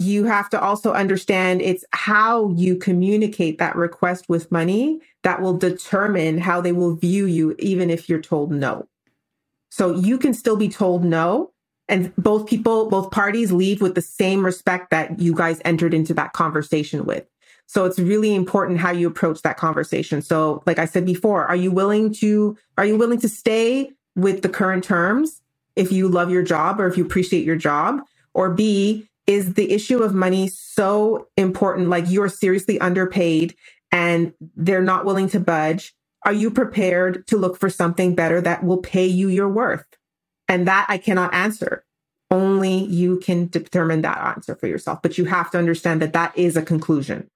[0.00, 5.56] you have to also understand it's how you communicate that request with money that will
[5.56, 8.88] determine how they will view you, even if you're told no.
[9.70, 11.52] So you can still be told no.
[11.86, 16.14] And both people, both parties leave with the same respect that you guys entered into
[16.14, 17.26] that conversation with.
[17.66, 20.22] So it's really important how you approach that conversation.
[20.22, 24.40] So, like I said before, are you willing to, are you willing to stay with
[24.40, 25.42] the current terms
[25.76, 28.00] if you love your job or if you appreciate your job?
[28.32, 31.88] Or B, is the issue of money so important?
[31.88, 33.54] Like you're seriously underpaid
[33.92, 35.94] and they're not willing to budge.
[36.26, 39.86] Are you prepared to look for something better that will pay you your worth?
[40.48, 41.84] And that I cannot answer.
[42.30, 45.00] Only you can determine that answer for yourself.
[45.00, 47.28] But you have to understand that that is a conclusion.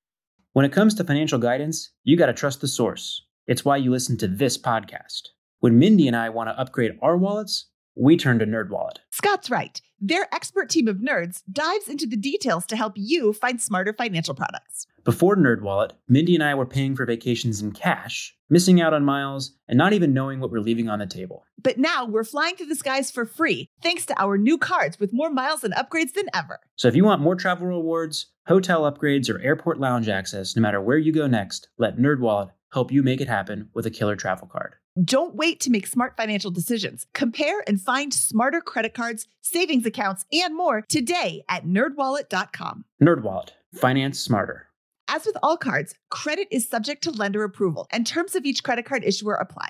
[0.53, 3.25] When it comes to financial guidance, you got to trust the source.
[3.47, 5.29] It's why you listen to this podcast.
[5.61, 8.97] When Mindy and I want to upgrade our wallets, we turn to NerdWallet.
[9.11, 9.81] Scott's right.
[10.07, 14.35] Their expert team of nerds dives into the details to help you find smarter financial
[14.35, 14.87] products.
[15.03, 19.53] Before NerdWallet, Mindy and I were paying for vacations in cash, missing out on miles,
[19.67, 21.45] and not even knowing what we're leaving on the table.
[21.62, 25.14] But now we're flying through the skies for free thanks to our new cards with
[25.14, 26.61] more miles and upgrades than ever.
[26.77, 30.83] So if you want more travel rewards, hotel upgrades, or airport lounge access, no matter
[30.83, 34.49] where you go next, let NerdWallet help you make it happen with a killer travel
[34.49, 34.75] card.
[35.03, 37.05] Don't wait to make smart financial decisions.
[37.14, 39.94] Compare and find smarter credit cards, savings accounts,
[40.33, 42.85] and more today at nerdwallet.com.
[43.03, 44.69] NerdWallet, finance smarter.
[45.09, 48.87] As with all cards, credit is subject to lender approval, and terms of each credit
[48.87, 49.69] card issuer apply.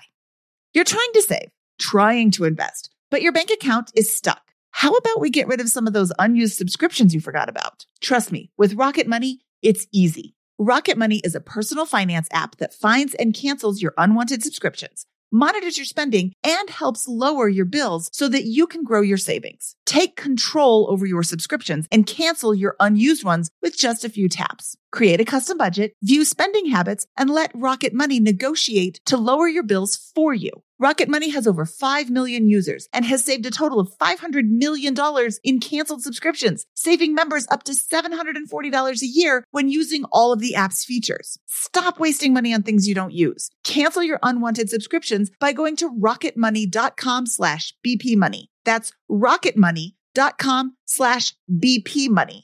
[0.73, 4.41] You're trying to save, trying to invest, but your bank account is stuck.
[4.71, 7.85] How about we get rid of some of those unused subscriptions you forgot about?
[8.01, 10.35] Trust me, with Rocket Money, it's easy.
[10.57, 15.77] Rocket Money is a personal finance app that finds and cancels your unwanted subscriptions monitors
[15.77, 19.75] your spending, and helps lower your bills so that you can grow your savings.
[19.85, 24.77] Take control over your subscriptions and cancel your unused ones with just a few taps.
[24.95, 29.61] Create a custom budget, view spending habits, and let Rocket Money negotiate to lower your
[29.61, 30.51] bills for you.
[30.79, 34.95] Rocket Money has over 5 million users and has saved a total of $500 million
[35.43, 40.55] in canceled subscriptions, saving members up to $740 a year when using all of the
[40.55, 41.37] app's features.
[41.45, 43.49] Stop wasting money on things you don't use.
[43.65, 48.45] Cancel your unwanted subscriptions by going to rocketmoney.com slash bpmoney.
[48.63, 52.43] That's rocketmoney.com slash bpmoney.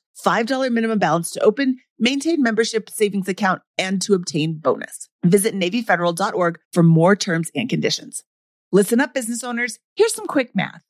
[0.25, 5.09] $5 minimum balance to open, maintain membership savings account, and to obtain bonus.
[5.25, 8.23] Visit NavyFederal.org for more terms and conditions.
[8.71, 9.79] Listen up, business owners.
[9.95, 10.81] Here's some quick math.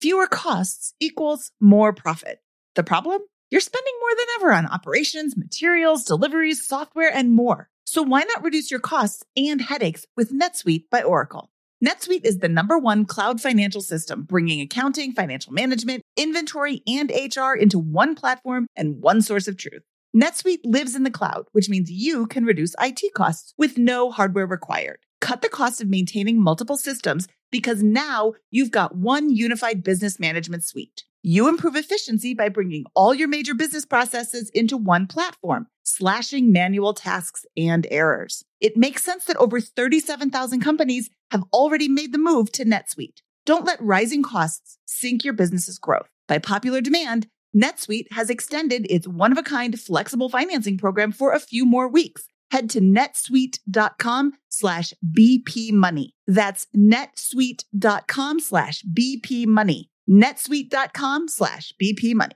[0.00, 2.38] Fewer costs equals more profit.
[2.74, 3.20] The problem?
[3.50, 7.68] You're spending more than ever on operations, materials, deliveries, software, and more.
[7.84, 11.50] So why not reduce your costs and headaches with NetSuite by Oracle?
[11.84, 17.54] NetSuite is the number one cloud financial system, bringing accounting, financial management, inventory, and HR
[17.54, 19.82] into one platform and one source of truth.
[20.14, 24.46] NetSuite lives in the cloud, which means you can reduce IT costs with no hardware
[24.46, 24.98] required.
[25.20, 30.64] Cut the cost of maintaining multiple systems because now you've got one unified business management
[30.64, 31.04] suite.
[31.22, 36.94] You improve efficiency by bringing all your major business processes into one platform, slashing manual
[36.94, 38.42] tasks and errors.
[38.58, 43.20] It makes sense that over 37,000 companies have already made the move to NetSuite.
[43.46, 46.08] Don't let rising costs sink your business's growth.
[46.28, 47.26] By popular demand,
[47.56, 51.88] NetSuite has extended its one of a kind flexible financing program for a few more
[51.88, 52.26] weeks.
[52.50, 56.14] Head to netsuite.com slash BP money.
[56.26, 62.34] That's netsuite.com slash BP money netsuite.com slash BP money.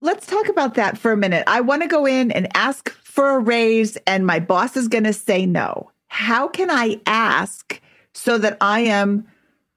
[0.00, 1.44] Let's talk about that for a minute.
[1.46, 5.04] I want to go in and ask for a raise, and my boss is going
[5.04, 5.90] to say no.
[6.08, 7.80] How can I ask
[8.14, 9.26] so that I am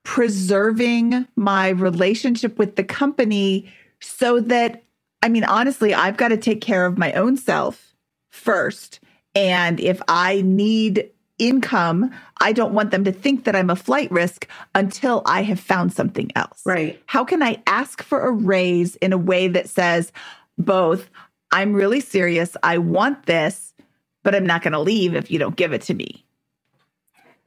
[0.03, 4.83] preserving my relationship with the company so that,
[5.21, 7.93] I mean, honestly, I've got to take care of my own self
[8.29, 8.99] first.
[9.35, 14.11] And if I need income, I don't want them to think that I'm a flight
[14.11, 16.61] risk until I have found something else.
[16.65, 17.01] Right.
[17.05, 20.11] How can I ask for a raise in a way that says
[20.57, 21.09] both,
[21.51, 23.73] I'm really serious, I want this,
[24.23, 26.25] but I'm not going to leave if you don't give it to me?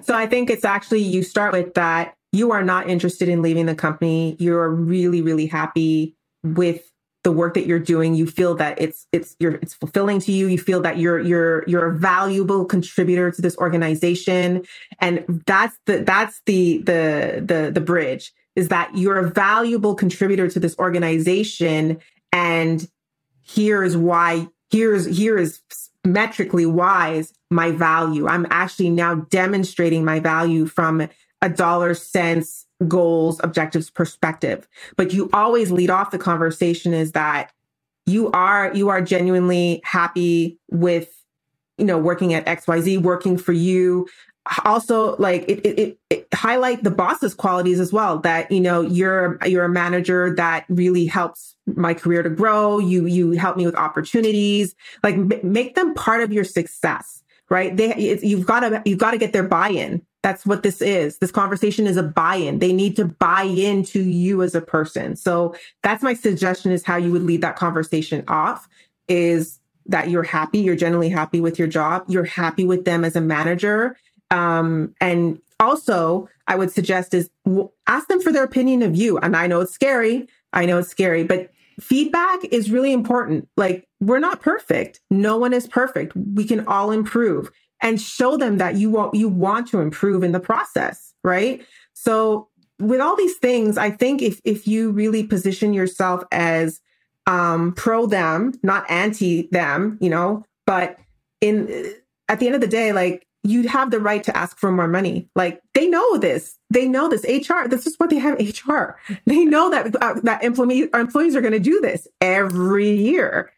[0.01, 3.67] So I think it's actually you start with that you are not interested in leaving
[3.67, 4.37] the company.
[4.39, 6.91] You're really, really happy with
[7.25, 8.15] the work that you're doing.
[8.15, 10.49] You feel that it's it's you're it's fulfilling to you.
[10.49, 14.65] You feel that you're you're you're a valuable contributor to this organization.
[14.99, 20.49] And that's the that's the the the the bridge is that you're a valuable contributor
[20.49, 22.01] to this organization.
[22.33, 22.89] And
[23.43, 25.61] here's why here's here is
[26.05, 28.27] metrically wise my value.
[28.27, 31.09] I'm actually now demonstrating my value from
[31.43, 34.69] a dollar cents goals, objectives, perspective.
[34.97, 37.53] But you always lead off the conversation is that
[38.07, 41.09] you are you are genuinely happy with
[41.79, 44.09] you know working at xyz working for you.
[44.65, 48.81] Also like it, it, it, it, highlight the boss's qualities as well that you know
[48.81, 52.81] you're you're a manager that really helps my career to grow.
[52.81, 54.75] You you help me with opportunities.
[55.05, 57.77] Like m- make them part of your success right?
[57.77, 61.31] They you've got to you've got to get their buy-in that's what this is this
[61.31, 66.03] conversation is a buy-in they need to buy into you as a person so that's
[66.03, 68.69] my suggestion is how you would lead that conversation off
[69.09, 73.17] is that you're happy you're generally happy with your job you're happy with them as
[73.17, 73.97] a manager
[74.33, 77.31] um, and also, I would suggest is
[77.87, 79.17] ask them for their opinion of you.
[79.19, 80.27] And I know it's scary.
[80.53, 81.51] I know it's scary, but
[81.81, 83.49] feedback is really important.
[83.57, 85.01] Like we're not perfect.
[85.11, 86.15] No one is perfect.
[86.17, 87.51] We can all improve
[87.83, 91.13] and show them that you want, you want to improve in the process.
[91.23, 91.65] Right.
[91.93, 96.81] So with all these things, I think if, if you really position yourself as,
[97.27, 100.99] um, pro them, not anti them, you know, but
[101.41, 101.95] in,
[102.29, 104.89] at the end of the day, like you have the right to ask for more
[104.89, 105.29] money.
[105.35, 106.59] Like they know this.
[106.71, 107.25] They know this.
[107.25, 107.69] HR.
[107.69, 108.39] This is what they have.
[108.39, 108.97] HR.
[109.27, 113.53] They know that uh, that employee, employees are going to do this every year.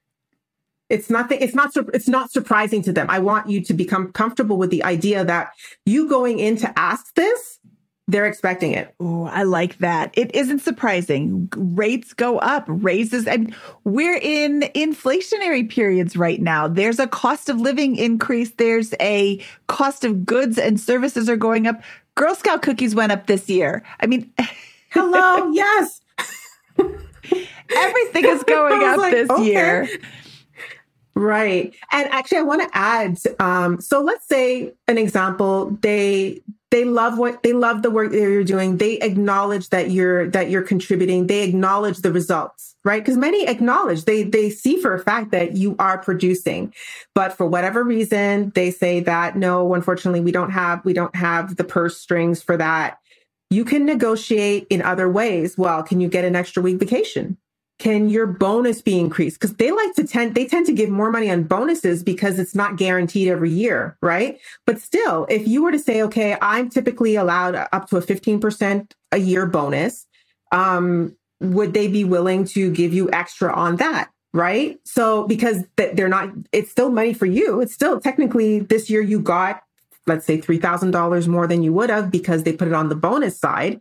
[0.91, 1.39] It's nothing.
[1.41, 1.71] It's not.
[1.95, 3.09] It's not surprising to them.
[3.09, 5.53] I want you to become comfortable with the idea that
[5.87, 7.59] you going in to ask this
[8.07, 8.95] they're expecting it.
[9.01, 10.13] Oh, I like that.
[10.15, 11.49] It isn't surprising.
[11.57, 13.55] Rates go up, raises, and
[13.85, 16.69] we're in inflationary periods right now.
[16.69, 18.51] There's a cost of living increase.
[18.53, 21.83] There's a cost of goods and services are going up.
[22.15, 23.83] Girl Scout cookies went up this year.
[24.01, 24.31] I mean,
[24.91, 26.03] hello, yes.
[26.79, 29.45] Everything is going up like, this okay.
[29.45, 29.89] year.
[31.15, 31.75] Right.
[31.93, 37.19] And actually I want to add um so let's say an example they they love
[37.19, 38.79] what they love the work that you're doing.
[38.79, 41.29] They acknowledge that you're that you're contributing.
[41.29, 43.03] They acknowledge the results right?
[43.03, 46.73] Because many acknowledge they they see for a fact that you are producing.
[47.15, 51.57] But for whatever reason they say that no unfortunately we don't have we don't have
[51.57, 52.99] the purse strings for that.
[53.51, 55.57] You can negotiate in other ways.
[55.57, 57.39] Well can you get an extra week vacation
[57.79, 59.41] can your bonus be increased?
[59.41, 62.55] Because they like to tend, they tend to give more money on bonuses because it's
[62.55, 64.39] not guaranteed every year, right?
[64.65, 68.93] But still, if you were to say, okay, I'm typically allowed up to a 15%
[69.13, 70.07] a year bonus,
[70.53, 74.11] um, would they be willing to give you extra on that?
[74.33, 74.79] Right.
[74.85, 77.61] So because they're not, it's still money for you.
[77.61, 79.63] It's still technically this year you got,
[80.09, 83.39] let's say $3,000 more than you would have because they put it on the bonus
[83.39, 83.81] side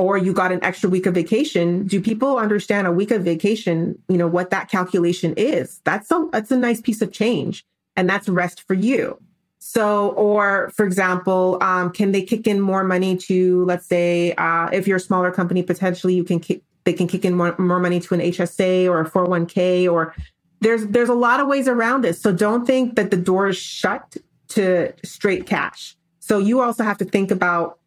[0.00, 3.96] or you got an extra week of vacation do people understand a week of vacation
[4.08, 5.80] you know what that calculation is?
[5.84, 7.64] That's a that's a nice piece of change
[7.96, 9.20] and that's rest for you.
[9.58, 14.68] So or for example um, can they kick in more money to let's say uh,
[14.72, 17.78] if you're a smaller company potentially you can kick they can kick in more, more
[17.78, 20.14] money to an hsa or a 401k or
[20.60, 22.16] there's there's a lot of ways around it.
[22.16, 24.16] So don't think that the door is shut
[24.48, 25.96] to straight cash.
[26.20, 27.79] So you also have to think about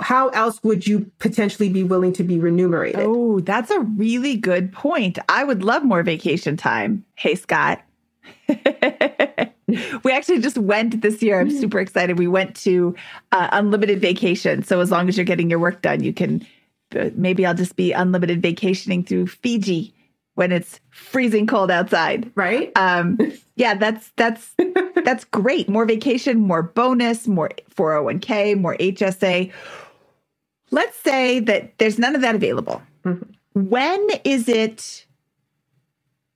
[0.00, 3.00] how else would you potentially be willing to be remunerated?
[3.00, 5.18] Oh, that's a really good point.
[5.28, 7.04] I would love more vacation time.
[7.14, 7.82] Hey, Scott.
[8.48, 11.40] we actually just went this year.
[11.40, 12.18] I'm super excited.
[12.18, 12.94] We went to
[13.32, 14.62] uh, unlimited vacation.
[14.62, 16.46] So as long as you're getting your work done, you can.
[16.94, 19.95] Uh, maybe I'll just be unlimited vacationing through Fiji
[20.36, 22.30] when it's freezing cold outside.
[22.36, 22.70] Right.
[22.76, 23.18] Um,
[23.56, 24.54] yeah, that's that's
[25.04, 25.68] that's great.
[25.68, 29.50] More vacation, more bonus, more 401k, more HSA.
[30.70, 32.82] Let's say that there's none of that available.
[33.04, 33.68] Mm-hmm.
[33.68, 35.06] When is it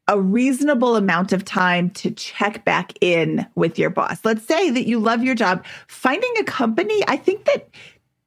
[0.08, 4.24] a reasonable amount of time to check back in with your boss?
[4.24, 5.64] Let's say that you love your job.
[5.86, 7.68] Finding a company, I think that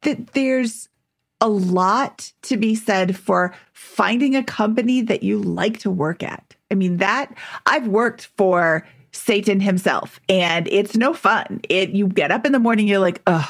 [0.01, 0.89] that there's
[1.41, 3.53] a lot to be said for
[3.83, 6.55] finding a company that you like to work at.
[6.71, 11.61] I mean, that I've worked for Satan himself and it's no fun.
[11.69, 13.49] It you get up in the morning, you're like, "Ugh,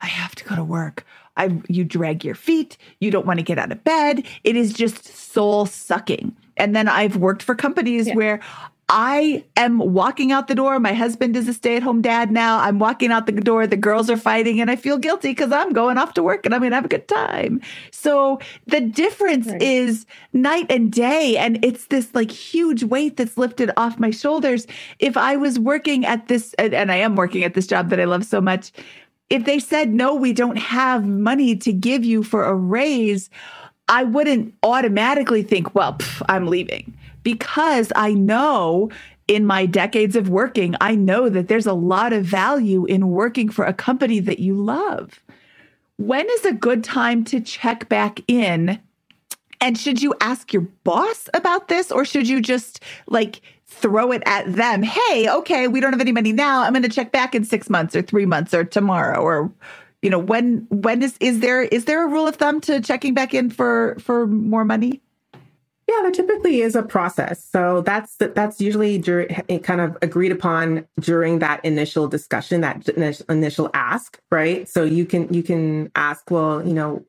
[0.00, 1.04] I have to go to work.
[1.36, 4.24] I you drag your feet, you don't want to get out of bed.
[4.44, 6.36] It is just soul sucking.
[6.56, 8.14] And then I've worked for companies yeah.
[8.14, 8.40] where
[8.88, 10.78] I am walking out the door.
[10.78, 12.58] My husband is a stay at home dad now.
[12.58, 13.66] I'm walking out the door.
[13.66, 16.54] The girls are fighting, and I feel guilty because I'm going off to work and
[16.54, 17.62] I'm going to have a good time.
[17.90, 19.62] So the difference right.
[19.62, 20.04] is
[20.34, 21.38] night and day.
[21.38, 24.66] And it's this like huge weight that's lifted off my shoulders.
[24.98, 28.04] If I was working at this, and I am working at this job that I
[28.04, 28.70] love so much,
[29.30, 33.30] if they said, no, we don't have money to give you for a raise,
[33.88, 36.94] I wouldn't automatically think, well, pff, I'm leaving
[37.24, 38.90] because I know
[39.26, 43.48] in my decades of working, I know that there's a lot of value in working
[43.48, 45.20] for a company that you love.
[45.96, 48.80] when is a good time to check back in?
[49.60, 54.22] And should you ask your boss about this or should you just like throw it
[54.26, 54.82] at them?
[54.82, 56.62] Hey, okay, we don't have any money now.
[56.62, 59.52] I'm going to check back in 6 months or 3 months or tomorrow or
[60.02, 63.14] you know, when when is is there is there a rule of thumb to checking
[63.14, 65.00] back in for for more money?
[65.86, 67.44] Yeah, there typically is a process.
[67.44, 69.28] So that's that's usually during,
[69.62, 72.88] kind of agreed upon during that initial discussion, that
[73.28, 74.66] initial ask, right?
[74.68, 77.04] So you can you can ask, well, you know,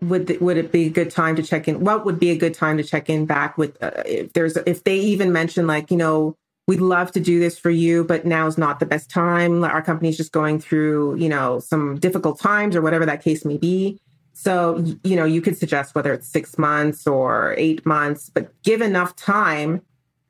[0.00, 1.80] would would it be a good time to check in?
[1.80, 4.82] What would be a good time to check in back with uh, if there's if
[4.82, 6.36] they even mention like you know
[6.66, 9.62] we'd love to do this for you, but now is not the best time.
[9.62, 13.56] Our company's just going through you know some difficult times or whatever that case may
[13.56, 14.00] be.
[14.38, 18.82] So you know you could suggest whether it's six months or eight months, but give
[18.82, 19.80] enough time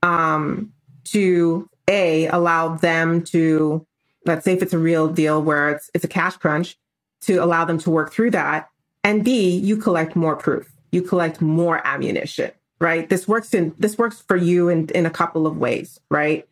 [0.03, 0.73] um,
[1.07, 3.85] to a allow them to
[4.25, 6.79] let's say if it's a real deal where it's it's a cash crunch
[7.23, 8.69] to allow them to work through that
[9.03, 10.73] and B, you collect more proof.
[10.93, 13.09] You collect more ammunition, right?
[13.09, 16.49] This works in this works for you in, in a couple of ways, right?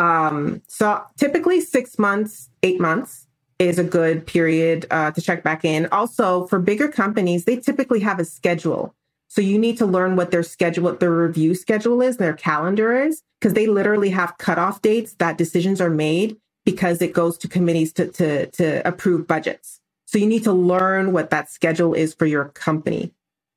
[0.00, 3.25] Um, so typically six months, eight months
[3.58, 5.86] is a good period uh, to check back in.
[5.92, 8.94] Also, for bigger companies, they typically have a schedule.
[9.28, 12.96] So you need to learn what their schedule, what their review schedule is, their calendar
[12.98, 17.48] is, because they literally have cutoff dates that decisions are made because it goes to
[17.48, 19.80] committees to, to, to approve budgets.
[20.06, 23.12] So you need to learn what that schedule is for your company.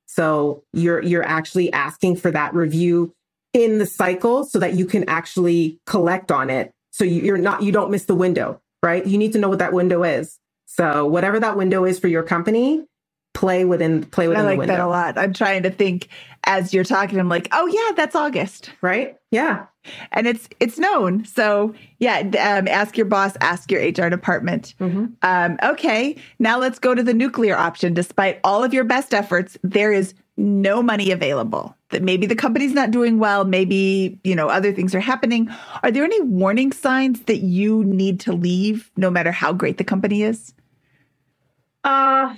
[0.08, 3.14] So you're you're actually asking for that review
[3.54, 6.74] in the cycle so that you can actually collect on it.
[6.92, 9.06] So you're not you don't miss the window, right?
[9.06, 10.40] You need to know what that window is.
[10.66, 12.86] So whatever that window is for your company,
[13.34, 15.18] play within play within I like that a lot.
[15.18, 16.10] I'm trying to think
[16.46, 17.20] as you're talking.
[17.20, 19.18] I'm like, oh yeah, that's August, right?
[19.32, 19.66] Yeah,
[20.12, 21.26] and it's it's known.
[21.26, 24.74] So yeah, um, ask your boss, ask your HR department.
[24.80, 25.06] Mm-hmm.
[25.22, 27.94] Um, okay, now let's go to the nuclear option.
[27.94, 31.76] Despite all of your best efforts, there is no money available.
[31.90, 33.46] That maybe the company's not doing well.
[33.46, 35.50] Maybe you know other things are happening.
[35.84, 39.84] Are there any warning signs that you need to leave, no matter how great the
[39.84, 40.54] company is?
[41.84, 42.36] Uh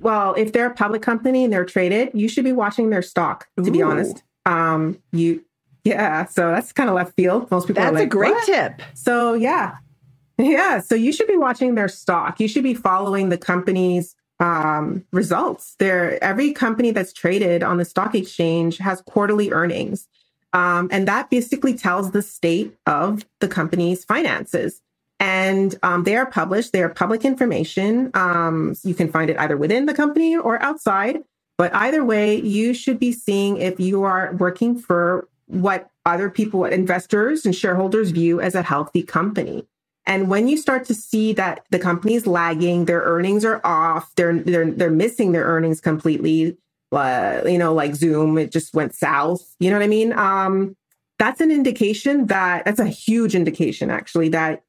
[0.00, 3.46] well, if they're a public company and they're traded, you should be watching their stock,
[3.56, 3.70] to Ooh.
[3.70, 4.22] be honest.
[4.44, 5.44] Um, you,
[5.84, 7.50] yeah, so that's kind of left field.
[7.50, 8.46] Most people that's like, a great what?
[8.46, 8.82] tip.
[8.94, 9.76] So, yeah,
[10.38, 10.80] yeah.
[10.80, 12.40] So you should be watching their stock.
[12.40, 15.76] You should be following the company's um, results.
[15.78, 20.08] There, every company that's traded on the stock exchange has quarterly earnings.
[20.52, 24.80] Um, and that basically tells the state of the company's finances
[25.18, 26.72] and um, they are published.
[26.72, 28.10] They are public information.
[28.14, 31.22] Um, you can find it either within the company or outside.
[31.56, 36.64] But either way, you should be seeing if you are working for what other people,
[36.66, 39.66] investors and shareholders view as a healthy company.
[40.06, 44.14] And when you start to see that the company is lagging, their earnings are off,
[44.14, 46.56] they're they're they're missing their earnings completely.
[46.92, 49.54] Uh, you know, like Zoom, it just went south.
[49.58, 50.12] You know what I mean?
[50.12, 50.76] Um,
[51.18, 54.62] that's an indication that that's a huge indication, actually, that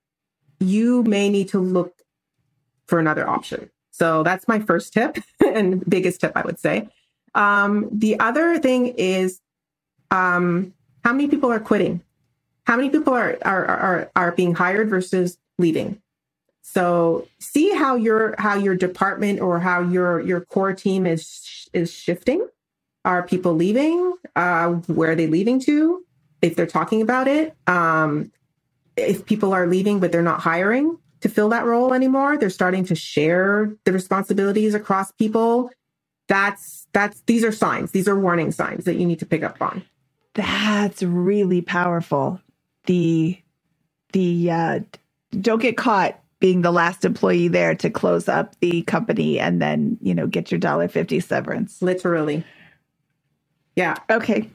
[0.60, 1.94] you may need to look
[2.88, 3.70] for another option.
[3.92, 6.90] So that's my first tip and biggest tip, I would say.
[7.36, 9.40] Um, the other thing is
[10.12, 10.74] um,
[11.04, 12.02] how many people are quitting?
[12.68, 16.02] How many people are, are, are, are being hired versus leaving?
[16.64, 21.94] So see how your how your department or how your your core team is is
[21.94, 22.46] shifting.
[23.06, 24.16] Are people leaving?
[24.36, 26.06] Uh, where are they leaving to?
[26.42, 28.34] If they're talking about it, um,
[28.98, 32.84] if people are leaving but they're not hiring to fill that role anymore, they're starting
[32.88, 35.72] to share the responsibilities across people.
[36.28, 37.92] That's that's these are signs.
[37.92, 39.84] These are warning signs that you need to pick up on.
[40.34, 42.42] That's really powerful.
[42.88, 43.40] The
[44.14, 44.80] the uh,
[45.40, 49.98] don't get caught being the last employee there to close up the company and then
[50.02, 51.82] you know get your dollar fifty severance.
[51.82, 52.44] Literally.
[53.76, 53.96] Yeah.
[54.10, 54.50] Okay.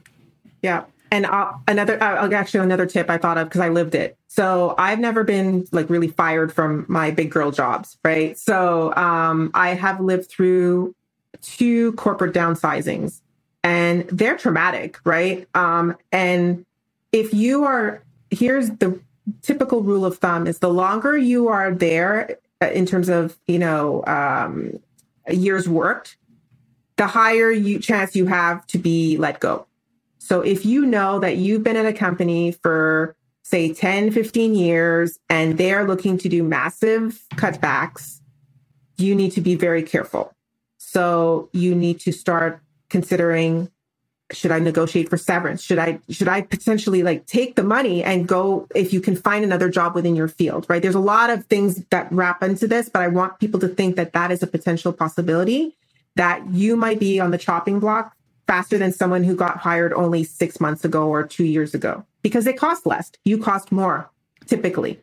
[0.61, 0.83] Yeah.
[1.13, 4.17] And uh, another, uh, actually, another tip I thought of because I lived it.
[4.27, 8.35] So I've never been like really fired from my big girl jobs, right?
[8.35, 10.95] So um, I have lived through
[11.43, 13.21] two corporate downsizings,
[13.63, 15.47] and they're traumatic, right?
[15.53, 16.65] Um, and
[17.11, 18.01] if you are,
[18.33, 18.99] here's the
[19.41, 23.59] typical rule of thumb: is the longer you are there uh, in terms of you
[23.59, 24.79] know um,
[25.29, 26.17] years worked,
[26.97, 29.65] the higher you chance you have to be let go
[30.23, 33.13] so if you know that you've been in a company for
[33.43, 38.21] say 10, 15 years and they're looking to do massive cutbacks,
[38.95, 40.33] you need to be very careful.
[40.77, 43.69] So you need to start considering
[44.33, 45.61] should I negotiate for severance?
[45.61, 49.43] Should I should I potentially like take the money and go if you can find
[49.43, 50.81] another job within your field, right?
[50.81, 53.95] There's a lot of things that wrap into this, but I want people to think
[53.95, 55.75] that that is a potential possibility
[56.15, 58.15] that you might be on the chopping block
[58.47, 62.45] faster than someone who got hired only 6 months ago or 2 years ago because
[62.45, 63.11] they cost less.
[63.25, 64.09] You cost more
[64.45, 64.99] typically.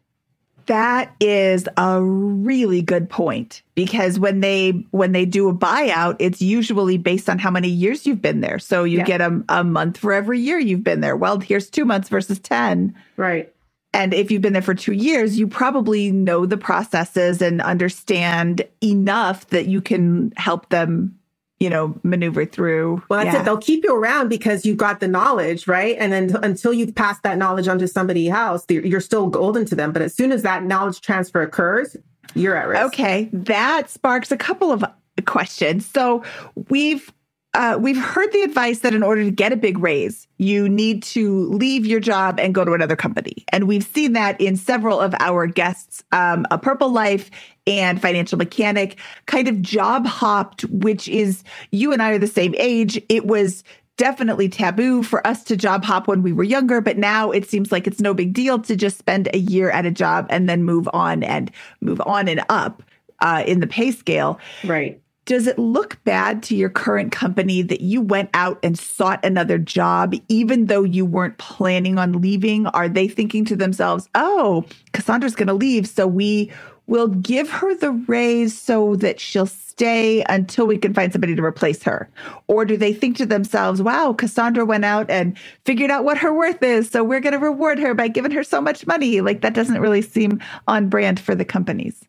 [0.66, 6.40] That is a really good point because when they when they do a buyout, it's
[6.40, 8.58] usually based on how many years you've been there.
[8.58, 9.04] So you yeah.
[9.04, 11.16] get a, a month for every year you've been there.
[11.16, 12.94] Well, here's two months versus ten.
[13.16, 13.52] Right.
[13.92, 18.62] And if you've been there for two years, you probably know the processes and understand
[18.82, 21.18] enough that you can help them
[21.61, 23.02] you know, maneuver through.
[23.11, 23.42] Well, that's yeah.
[23.42, 23.44] it.
[23.44, 25.94] They'll keep you around because you've got the knowledge, right?
[25.98, 29.92] And then until you've passed that knowledge onto somebody else, you're still golden to them.
[29.92, 31.96] But as soon as that knowledge transfer occurs,
[32.34, 32.82] you're at risk.
[32.86, 33.28] Okay.
[33.32, 34.82] That sparks a couple of
[35.26, 35.86] questions.
[35.86, 36.24] So
[36.70, 37.12] we've
[37.55, 41.03] uh, we've heard the advice that in order to get a big raise, you need
[41.03, 43.44] to leave your job and go to another company.
[43.48, 47.30] And we've seen that in several of our guests, um, a Purple Life
[47.66, 51.42] and Financial Mechanic kind of job hopped, which is
[51.72, 53.03] you and I are the same age.
[53.09, 53.64] It was
[53.96, 57.72] definitely taboo for us to job hop when we were younger, but now it seems
[57.72, 60.62] like it's no big deal to just spend a year at a job and then
[60.62, 62.82] move on and move on and up
[63.18, 64.38] uh, in the pay scale.
[64.64, 65.01] Right
[65.31, 69.59] does it look bad to your current company that you went out and sought another
[69.59, 72.66] job, even though you weren't planning on leaving?
[72.66, 76.51] Are they thinking to themselves, oh, Cassandra's going to leave, so we
[76.89, 81.45] will give her the raise so that she'll stay until we can find somebody to
[81.45, 82.11] replace her?
[82.49, 86.35] Or do they think to themselves, wow, Cassandra went out and figured out what her
[86.35, 89.20] worth is, so we're going to reward her by giving her so much money?
[89.20, 92.05] Like that doesn't really seem on brand for the companies.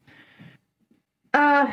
[1.35, 1.71] Uh,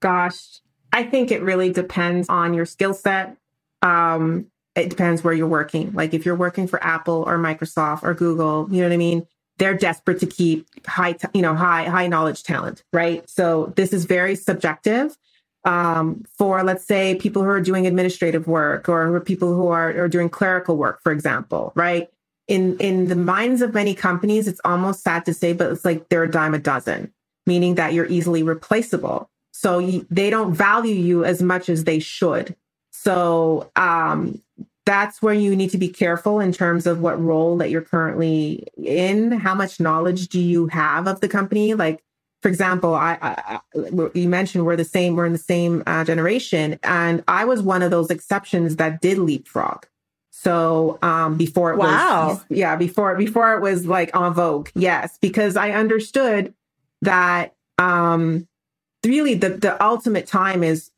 [0.00, 0.60] gosh,
[0.92, 3.36] I think it really depends on your skill set.
[3.82, 5.92] Um, it depends where you're working.
[5.92, 9.26] Like if you're working for Apple or Microsoft or Google, you know what I mean?
[9.58, 13.28] They're desperate to keep high, t- you know, high, high knowledge talent, right?
[13.28, 15.16] So this is very subjective.
[15.66, 20.08] Um, for let's say people who are doing administrative work or people who are, are
[20.08, 22.08] doing clerical work, for example, right?
[22.48, 26.08] In in the minds of many companies, it's almost sad to say, but it's like
[26.08, 27.12] they're a dime a dozen,
[27.46, 29.30] meaning that you're easily replaceable.
[29.60, 29.80] So
[30.10, 32.56] they don't value you as much as they should.
[32.92, 34.40] So um,
[34.86, 38.66] that's where you need to be careful in terms of what role that you're currently
[38.78, 39.32] in.
[39.32, 41.74] How much knowledge do you have of the company?
[41.74, 42.02] Like,
[42.40, 43.60] for example, I, I,
[44.14, 47.82] you mentioned we're the same, we're in the same uh, generation, and I was one
[47.82, 49.84] of those exceptions that did leapfrog.
[50.30, 52.28] So um, before it wow.
[52.28, 56.54] was, yeah, before before it was like en vogue, yes, because I understood
[57.02, 58.48] that um,
[59.04, 60.90] really the, the ultimate time is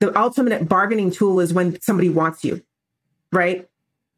[0.00, 2.62] the ultimate bargaining tool is when somebody wants you,
[3.32, 3.68] right?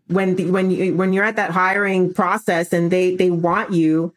[0.09, 4.15] When the, when you when you're at that hiring process and they they want you,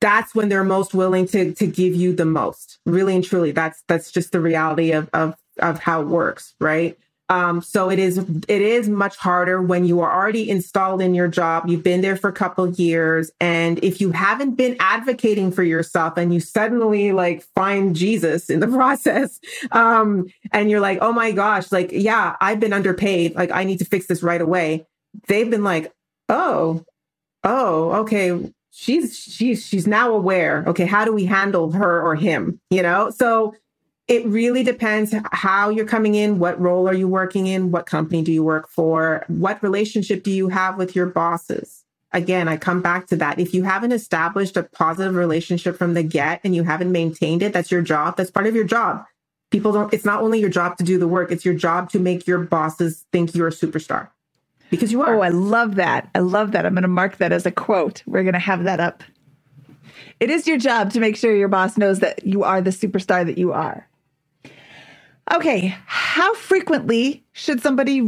[0.00, 2.78] that's when they're most willing to to give you the most.
[2.86, 6.98] Really and truly, that's that's just the reality of of of how it works, right?
[7.30, 11.28] Um, so it is it is much harder when you are already installed in your
[11.28, 11.64] job.
[11.68, 16.18] You've been there for a couple years, and if you haven't been advocating for yourself,
[16.18, 19.40] and you suddenly like find Jesus in the process,
[19.72, 23.34] um, and you're like, oh my gosh, like yeah, I've been underpaid.
[23.34, 24.86] Like I need to fix this right away.
[25.26, 25.92] They've been like,
[26.28, 26.84] oh,
[27.42, 28.52] oh, okay.
[28.70, 30.64] She's she's she's now aware.
[30.66, 32.60] Okay, how do we handle her or him?
[32.70, 33.54] You know, so
[34.06, 38.22] it really depends how you're coming in, what role are you working in, what company
[38.22, 41.84] do you work for, what relationship do you have with your bosses.
[42.12, 43.40] Again, I come back to that.
[43.40, 47.52] If you haven't established a positive relationship from the get and you haven't maintained it,
[47.52, 48.16] that's your job.
[48.16, 49.04] That's part of your job.
[49.50, 51.98] People don't, it's not only your job to do the work, it's your job to
[51.98, 54.10] make your bosses think you're a superstar
[54.70, 55.16] because you are.
[55.16, 56.10] Oh, I love that.
[56.14, 56.66] I love that.
[56.66, 58.02] I'm going to mark that as a quote.
[58.06, 59.02] We're going to have that up.
[60.20, 63.26] It is your job to make sure your boss knows that you are the superstar
[63.26, 63.88] that you are.
[65.32, 68.00] Okay, how frequently should somebody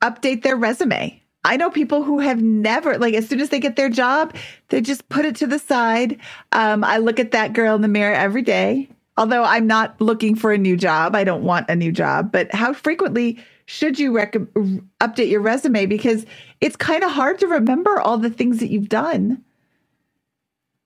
[0.00, 1.22] update their resume?
[1.44, 4.34] I know people who have never, like, as soon as they get their job,
[4.68, 6.18] they just put it to the side.
[6.52, 8.88] Um, I look at that girl in the mirror every day.
[9.16, 12.32] Although I'm not looking for a new job, I don't want a new job.
[12.32, 15.86] But how frequently should you rec- update your resume?
[15.86, 16.24] Because
[16.60, 19.42] it's kind of hard to remember all the things that you've done.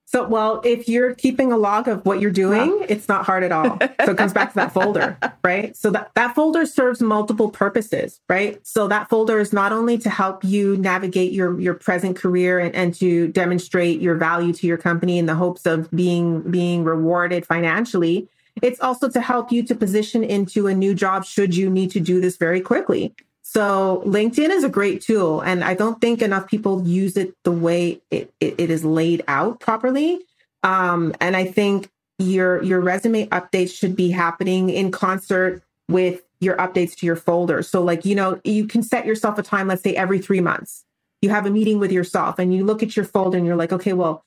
[0.08, 3.50] So, well, if you're keeping a log of what you're doing, it's not hard at
[3.50, 3.76] all.
[4.04, 5.76] So it comes back to that folder, right?
[5.76, 8.64] So that, that folder serves multiple purposes, right?
[8.64, 12.72] So that folder is not only to help you navigate your, your present career and,
[12.76, 17.44] and to demonstrate your value to your company in the hopes of being, being rewarded
[17.44, 18.28] financially.
[18.62, 22.00] It's also to help you to position into a new job should you need to
[22.00, 23.12] do this very quickly.
[23.48, 27.52] So LinkedIn is a great tool, and I don't think enough people use it the
[27.52, 30.18] way it, it, it is laid out properly.
[30.64, 31.88] Um, and I think
[32.18, 37.62] your your resume updates should be happening in concert with your updates to your folder.
[37.62, 40.84] So like, you know, you can set yourself a time, let's say every three months.
[41.22, 43.72] You have a meeting with yourself and you look at your folder and you're like,
[43.72, 44.24] okay, well,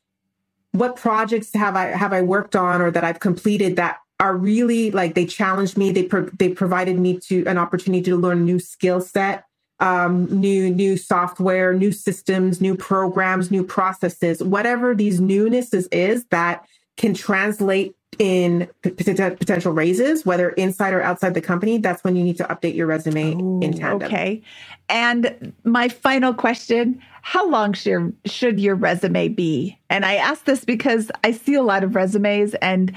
[0.72, 4.92] what projects have I have I worked on or that I've completed that are really
[4.92, 5.92] like they challenged me.
[5.92, 9.46] They pro- they provided me to an opportunity to learn new skill set,
[9.80, 14.44] um, new new software, new systems, new programs, new processes.
[14.44, 16.66] Whatever these newnesses is that
[16.98, 22.24] can translate in p- potential raises, whether inside or outside the company, that's when you
[22.24, 24.08] need to update your resume Ooh, in tandem.
[24.08, 24.42] Okay.
[24.90, 29.78] And my final question How long should, should your resume be?
[29.90, 32.94] And I ask this because I see a lot of resumes and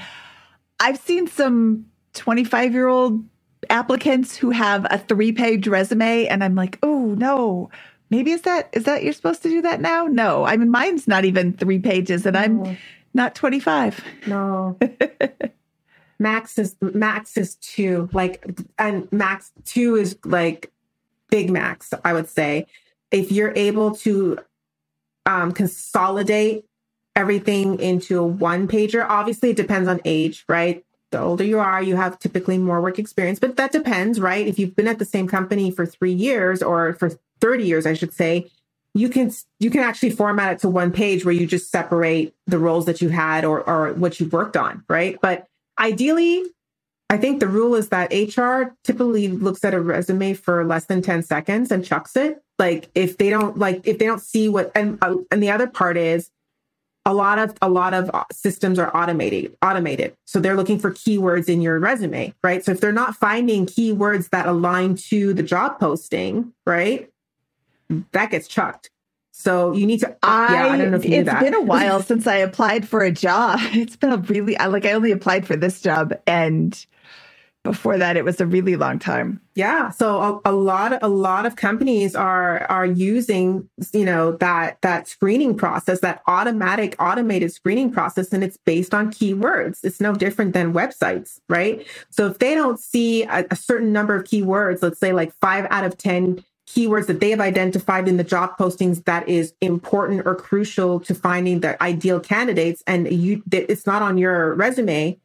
[0.79, 3.23] I've seen some 25 year old
[3.69, 7.69] applicants who have a three page resume, and I'm like, oh no.
[8.09, 10.05] Maybe is that is that you're supposed to do that now?
[10.05, 12.77] No, I mean mine's not even three pages, and I'm
[13.13, 14.03] not 25.
[14.27, 14.77] No.
[16.19, 18.09] max is max is two.
[18.13, 18.45] Like
[18.77, 20.71] and max two is like
[21.29, 22.67] big max, I would say.
[23.09, 24.37] If you're able to
[25.25, 26.65] um, consolidate
[27.15, 30.83] everything into a one pager, obviously it depends on age, right?
[31.11, 34.47] The older you are, you have typically more work experience, but that depends, right?
[34.47, 37.93] If you've been at the same company for three years or for 30 years, I
[37.93, 38.49] should say,
[38.95, 42.59] you can you can actually format it to one page where you just separate the
[42.59, 45.17] roles that you had or or what you've worked on, right?
[45.19, 45.47] But
[45.79, 46.43] ideally,
[47.09, 51.01] I think the rule is that HR typically looks at a resume for less than
[51.01, 52.41] 10 seconds and chucks it.
[52.59, 55.67] Like if they don't like if they don't see what and uh, and the other
[55.67, 56.29] part is
[57.05, 60.91] a lot of a lot of uh, systems are automated automated so they're looking for
[60.91, 65.43] keywords in your resume right so if they're not finding keywords that align to the
[65.43, 67.09] job posting right
[68.11, 68.89] that gets chucked.
[69.31, 70.15] So you need to.
[70.21, 73.01] I, yeah, I don't know if you It's been a while since I applied for
[73.01, 73.59] a job.
[73.73, 76.85] It's been a really I like I only applied for this job, and
[77.63, 79.39] before that, it was a really long time.
[79.55, 79.89] Yeah.
[79.89, 85.07] So a, a lot a lot of companies are are using you know that that
[85.07, 89.79] screening process, that automatic automated screening process, and it's based on keywords.
[89.83, 91.87] It's no different than websites, right?
[92.09, 95.65] So if they don't see a, a certain number of keywords, let's say like five
[95.69, 100.25] out of ten keywords that they have identified in the job postings that is important
[100.25, 105.19] or crucial to finding the ideal candidates and you it's not on your resume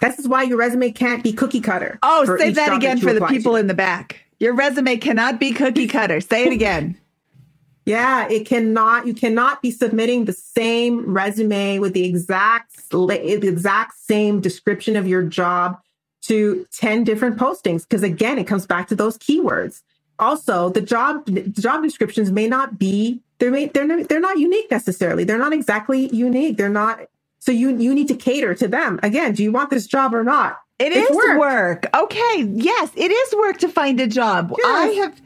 [0.00, 3.12] this is why your resume can't be cookie cutter oh say that again that for
[3.12, 3.58] the people to.
[3.58, 6.98] in the back your resume cannot be cookie cutter say it again
[7.84, 13.94] yeah it cannot you cannot be submitting the same resume with the exact the exact
[13.98, 15.78] same description of your job
[16.22, 19.82] to 10 different postings because again it comes back to those keywords
[20.18, 24.70] also the job job descriptions may not be they're may, they're not, they're not unique
[24.70, 25.24] necessarily.
[25.24, 26.56] They're not exactly unique.
[26.56, 27.00] They're not
[27.40, 29.00] so you you need to cater to them.
[29.02, 30.58] Again, do you want this job or not?
[30.78, 31.38] It it's is work.
[31.38, 31.86] work.
[31.94, 32.44] Okay.
[32.54, 34.54] Yes, it is work to find a job.
[34.56, 34.66] Yes.
[34.66, 35.20] I have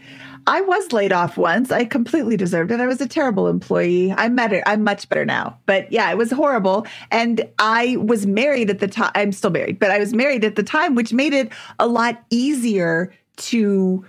[0.46, 1.72] I was laid off once.
[1.72, 2.80] I completely deserved it.
[2.80, 4.12] I was a terrible employee.
[4.12, 4.62] I'm better.
[4.66, 5.58] I'm much better now.
[5.66, 6.86] But yeah, it was horrible.
[7.10, 9.10] And I was married at the time.
[9.14, 12.22] I'm still married, but I was married at the time, which made it a lot
[12.30, 14.04] easier to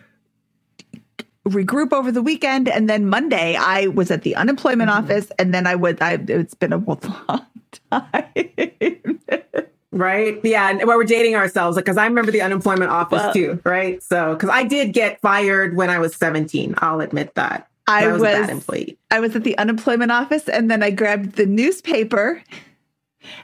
[1.47, 5.03] regroup over the weekend and then monday i was at the unemployment mm-hmm.
[5.03, 7.45] office and then i would I, it's been a long
[7.91, 8.33] time
[9.91, 13.59] right yeah and where we're dating ourselves because i remember the unemployment office well, too
[13.63, 18.07] right so because i did get fired when i was 17 i'll admit that i
[18.07, 22.43] was, was employee i was at the unemployment office and then i grabbed the newspaper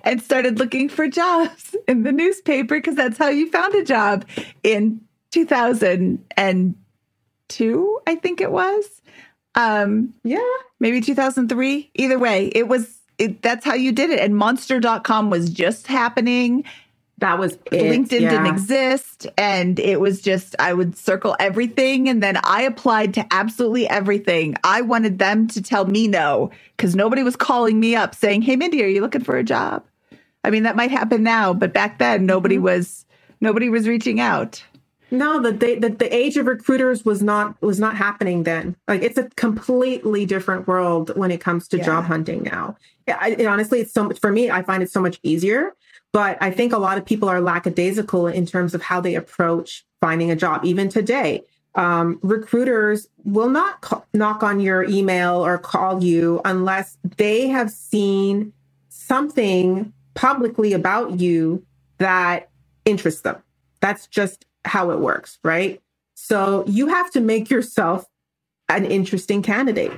[0.04, 4.26] and started looking for jobs in the newspaper because that's how you found a job
[4.64, 5.00] in
[5.32, 9.02] 2002, I think it was.
[9.56, 10.40] Um, yeah,
[10.80, 11.92] maybe 2003.
[11.96, 13.00] Either way, it was.
[13.22, 14.20] It, that's how you did it.
[14.20, 16.64] And Monster.com was just happening.
[17.20, 17.72] That was it.
[17.72, 18.32] LinkedIn yeah.
[18.32, 19.28] didn't exist.
[19.38, 22.10] And it was just, I would circle everything.
[22.10, 24.56] And then I applied to absolutely everything.
[24.64, 28.56] I wanted them to tell me no because nobody was calling me up saying, Hey,
[28.56, 29.86] Mindy, are you looking for a job?
[30.44, 32.66] I mean, that might happen now, but back then nobody mm-hmm.
[32.66, 33.06] was,
[33.40, 34.64] nobody was reaching out.
[35.12, 38.78] No, the, the the age of recruiters was not was not happening then.
[38.88, 41.84] Like it's a completely different world when it comes to yeah.
[41.84, 42.78] job hunting now.
[43.08, 44.49] I, it, honestly, it's so much for me.
[44.49, 45.74] I find it so much easier.
[46.14, 49.86] But I think a lot of people are lackadaisical in terms of how they approach
[50.02, 50.66] finding a job.
[50.66, 51.43] Even today,
[51.76, 57.72] um, recruiters will not call, knock on your email or call you unless they have
[57.72, 58.52] seen
[58.89, 61.66] something publicly about you
[61.97, 62.49] that
[62.84, 63.38] interests them.
[63.80, 65.82] That's just how it works, right?
[66.16, 68.06] So you have to make yourself
[68.68, 69.91] an interesting candidate.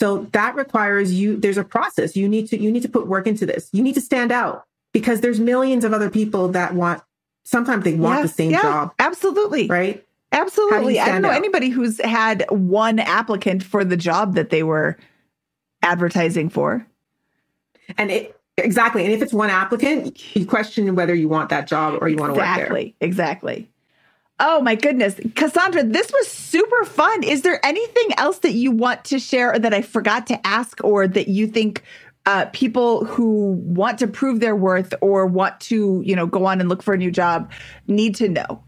[0.00, 2.16] So that requires you, there's a process.
[2.16, 3.68] You need to, you need to put work into this.
[3.70, 7.02] You need to stand out because there's millions of other people that want,
[7.44, 9.66] sometimes they want Yeah, the same yeah, job, Absolutely.
[9.66, 10.02] right?
[10.32, 10.98] Absolutely.
[10.98, 11.36] I don't know out?
[11.36, 14.96] anybody who's had one applicant for the job that they were
[15.82, 16.86] advertising for.
[17.98, 19.04] And it, exactly.
[19.04, 22.32] And if it's one applicant, you question whether you want that job or you want
[22.32, 22.64] to work there.
[22.64, 22.94] Exactly.
[23.02, 23.68] Exactly.
[24.42, 25.20] Oh my goodness.
[25.36, 27.22] Cassandra, this was super fun.
[27.22, 30.82] Is there anything else that you want to share or that I forgot to ask
[30.82, 31.84] or that you think
[32.24, 36.58] uh, people who want to prove their worth or want to, you know, go on
[36.58, 37.52] and look for a new job
[37.86, 38.64] need to know?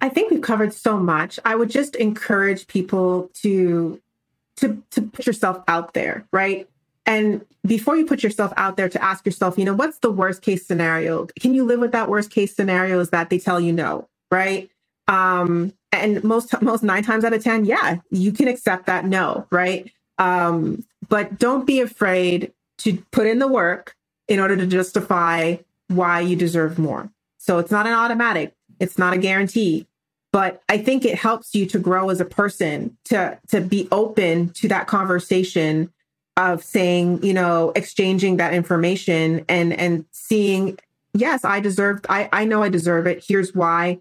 [0.00, 1.38] I think we've covered so much.
[1.44, 4.00] I would just encourage people to
[4.56, 6.68] to to put yourself out there, right?
[7.04, 10.40] And before you put yourself out there to ask yourself, you know, what's the worst
[10.40, 11.26] case scenario?
[11.38, 14.68] Can you live with that worst case scenario is that they tell you no, right?
[15.06, 19.46] Um and most most 9 times out of 10, yeah, you can accept that no,
[19.50, 19.92] right?
[20.18, 23.94] Um but don't be afraid to put in the work
[24.26, 25.56] in order to justify
[25.88, 27.10] why you deserve more.
[27.38, 29.86] So it's not an automatic, it's not a guarantee
[30.32, 34.48] but I think it helps you to grow as a person to to be open
[34.54, 35.92] to that conversation
[36.38, 40.78] of saying, you know, exchanging that information and and seeing,
[41.12, 43.22] yes, I deserve I I know I deserve it.
[43.26, 44.00] Here's why.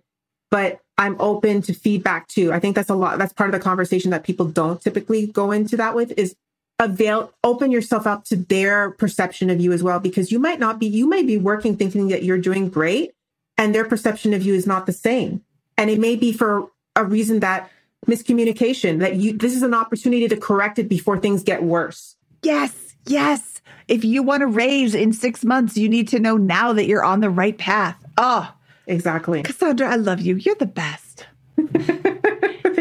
[0.51, 2.53] But I'm open to feedback too.
[2.53, 5.51] I think that's a lot that's part of the conversation that people don't typically go
[5.51, 6.35] into that with is
[6.77, 10.79] avail open yourself up to their perception of you as well because you might not
[10.79, 13.13] be you might be working thinking that you're doing great
[13.57, 15.43] and their perception of you is not the same
[15.77, 17.69] and it may be for a reason that
[18.07, 22.95] miscommunication that you this is an opportunity to correct it before things get worse Yes,
[23.05, 23.61] yes.
[23.87, 27.03] If you want to raise in six months, you need to know now that you're
[27.03, 27.95] on the right path.
[28.17, 28.51] Oh,
[28.91, 30.35] exactly Cassandra, I love you.
[30.35, 31.27] You're the best.
[31.57, 31.95] thanks so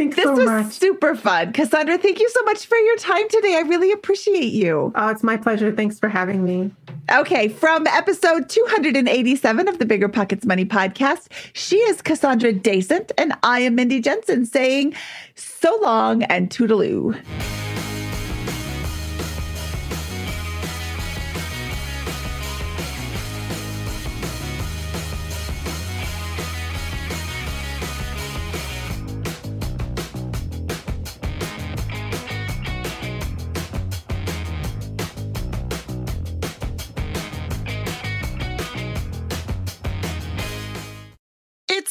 [0.02, 0.16] much.
[0.16, 1.52] This so was much super fun.
[1.52, 3.56] Cassandra, thank you so much for your time today.
[3.56, 4.92] I really appreciate you.
[4.94, 6.70] oh it's my pleasure thanks for having me
[7.12, 13.32] Okay, from episode 287 of the Bigger Pockets Money podcast, she is Cassandra Dasent, and
[13.42, 14.94] I am Mindy Jensen saying
[15.34, 17.20] so long and toodaloo.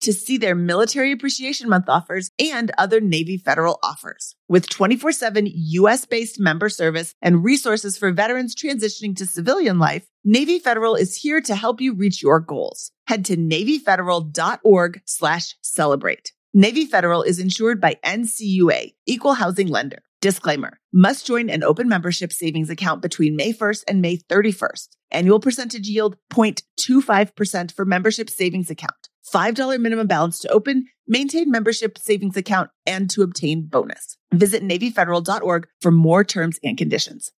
[0.00, 4.34] to see their Military Appreciation Month offers and other Navy Federal offers.
[4.48, 10.06] With 24 7 US based member service and resources for veterans transitioning to civilian life,
[10.24, 12.92] Navy Federal is here to help you reach your goals.
[13.06, 16.32] Head to NavyFederal.org slash celebrate.
[16.52, 20.02] Navy Federal is insured by NCUA, Equal Housing Lender.
[20.22, 24.88] Disclaimer must join an open membership savings account between May 1st and May 31st.
[25.10, 29.08] Annual percentage yield 0.25% for membership savings account.
[29.32, 34.16] $5 minimum balance to open, maintain membership savings account, and to obtain bonus.
[34.32, 37.32] Visit NavyFederal.org for more terms and conditions.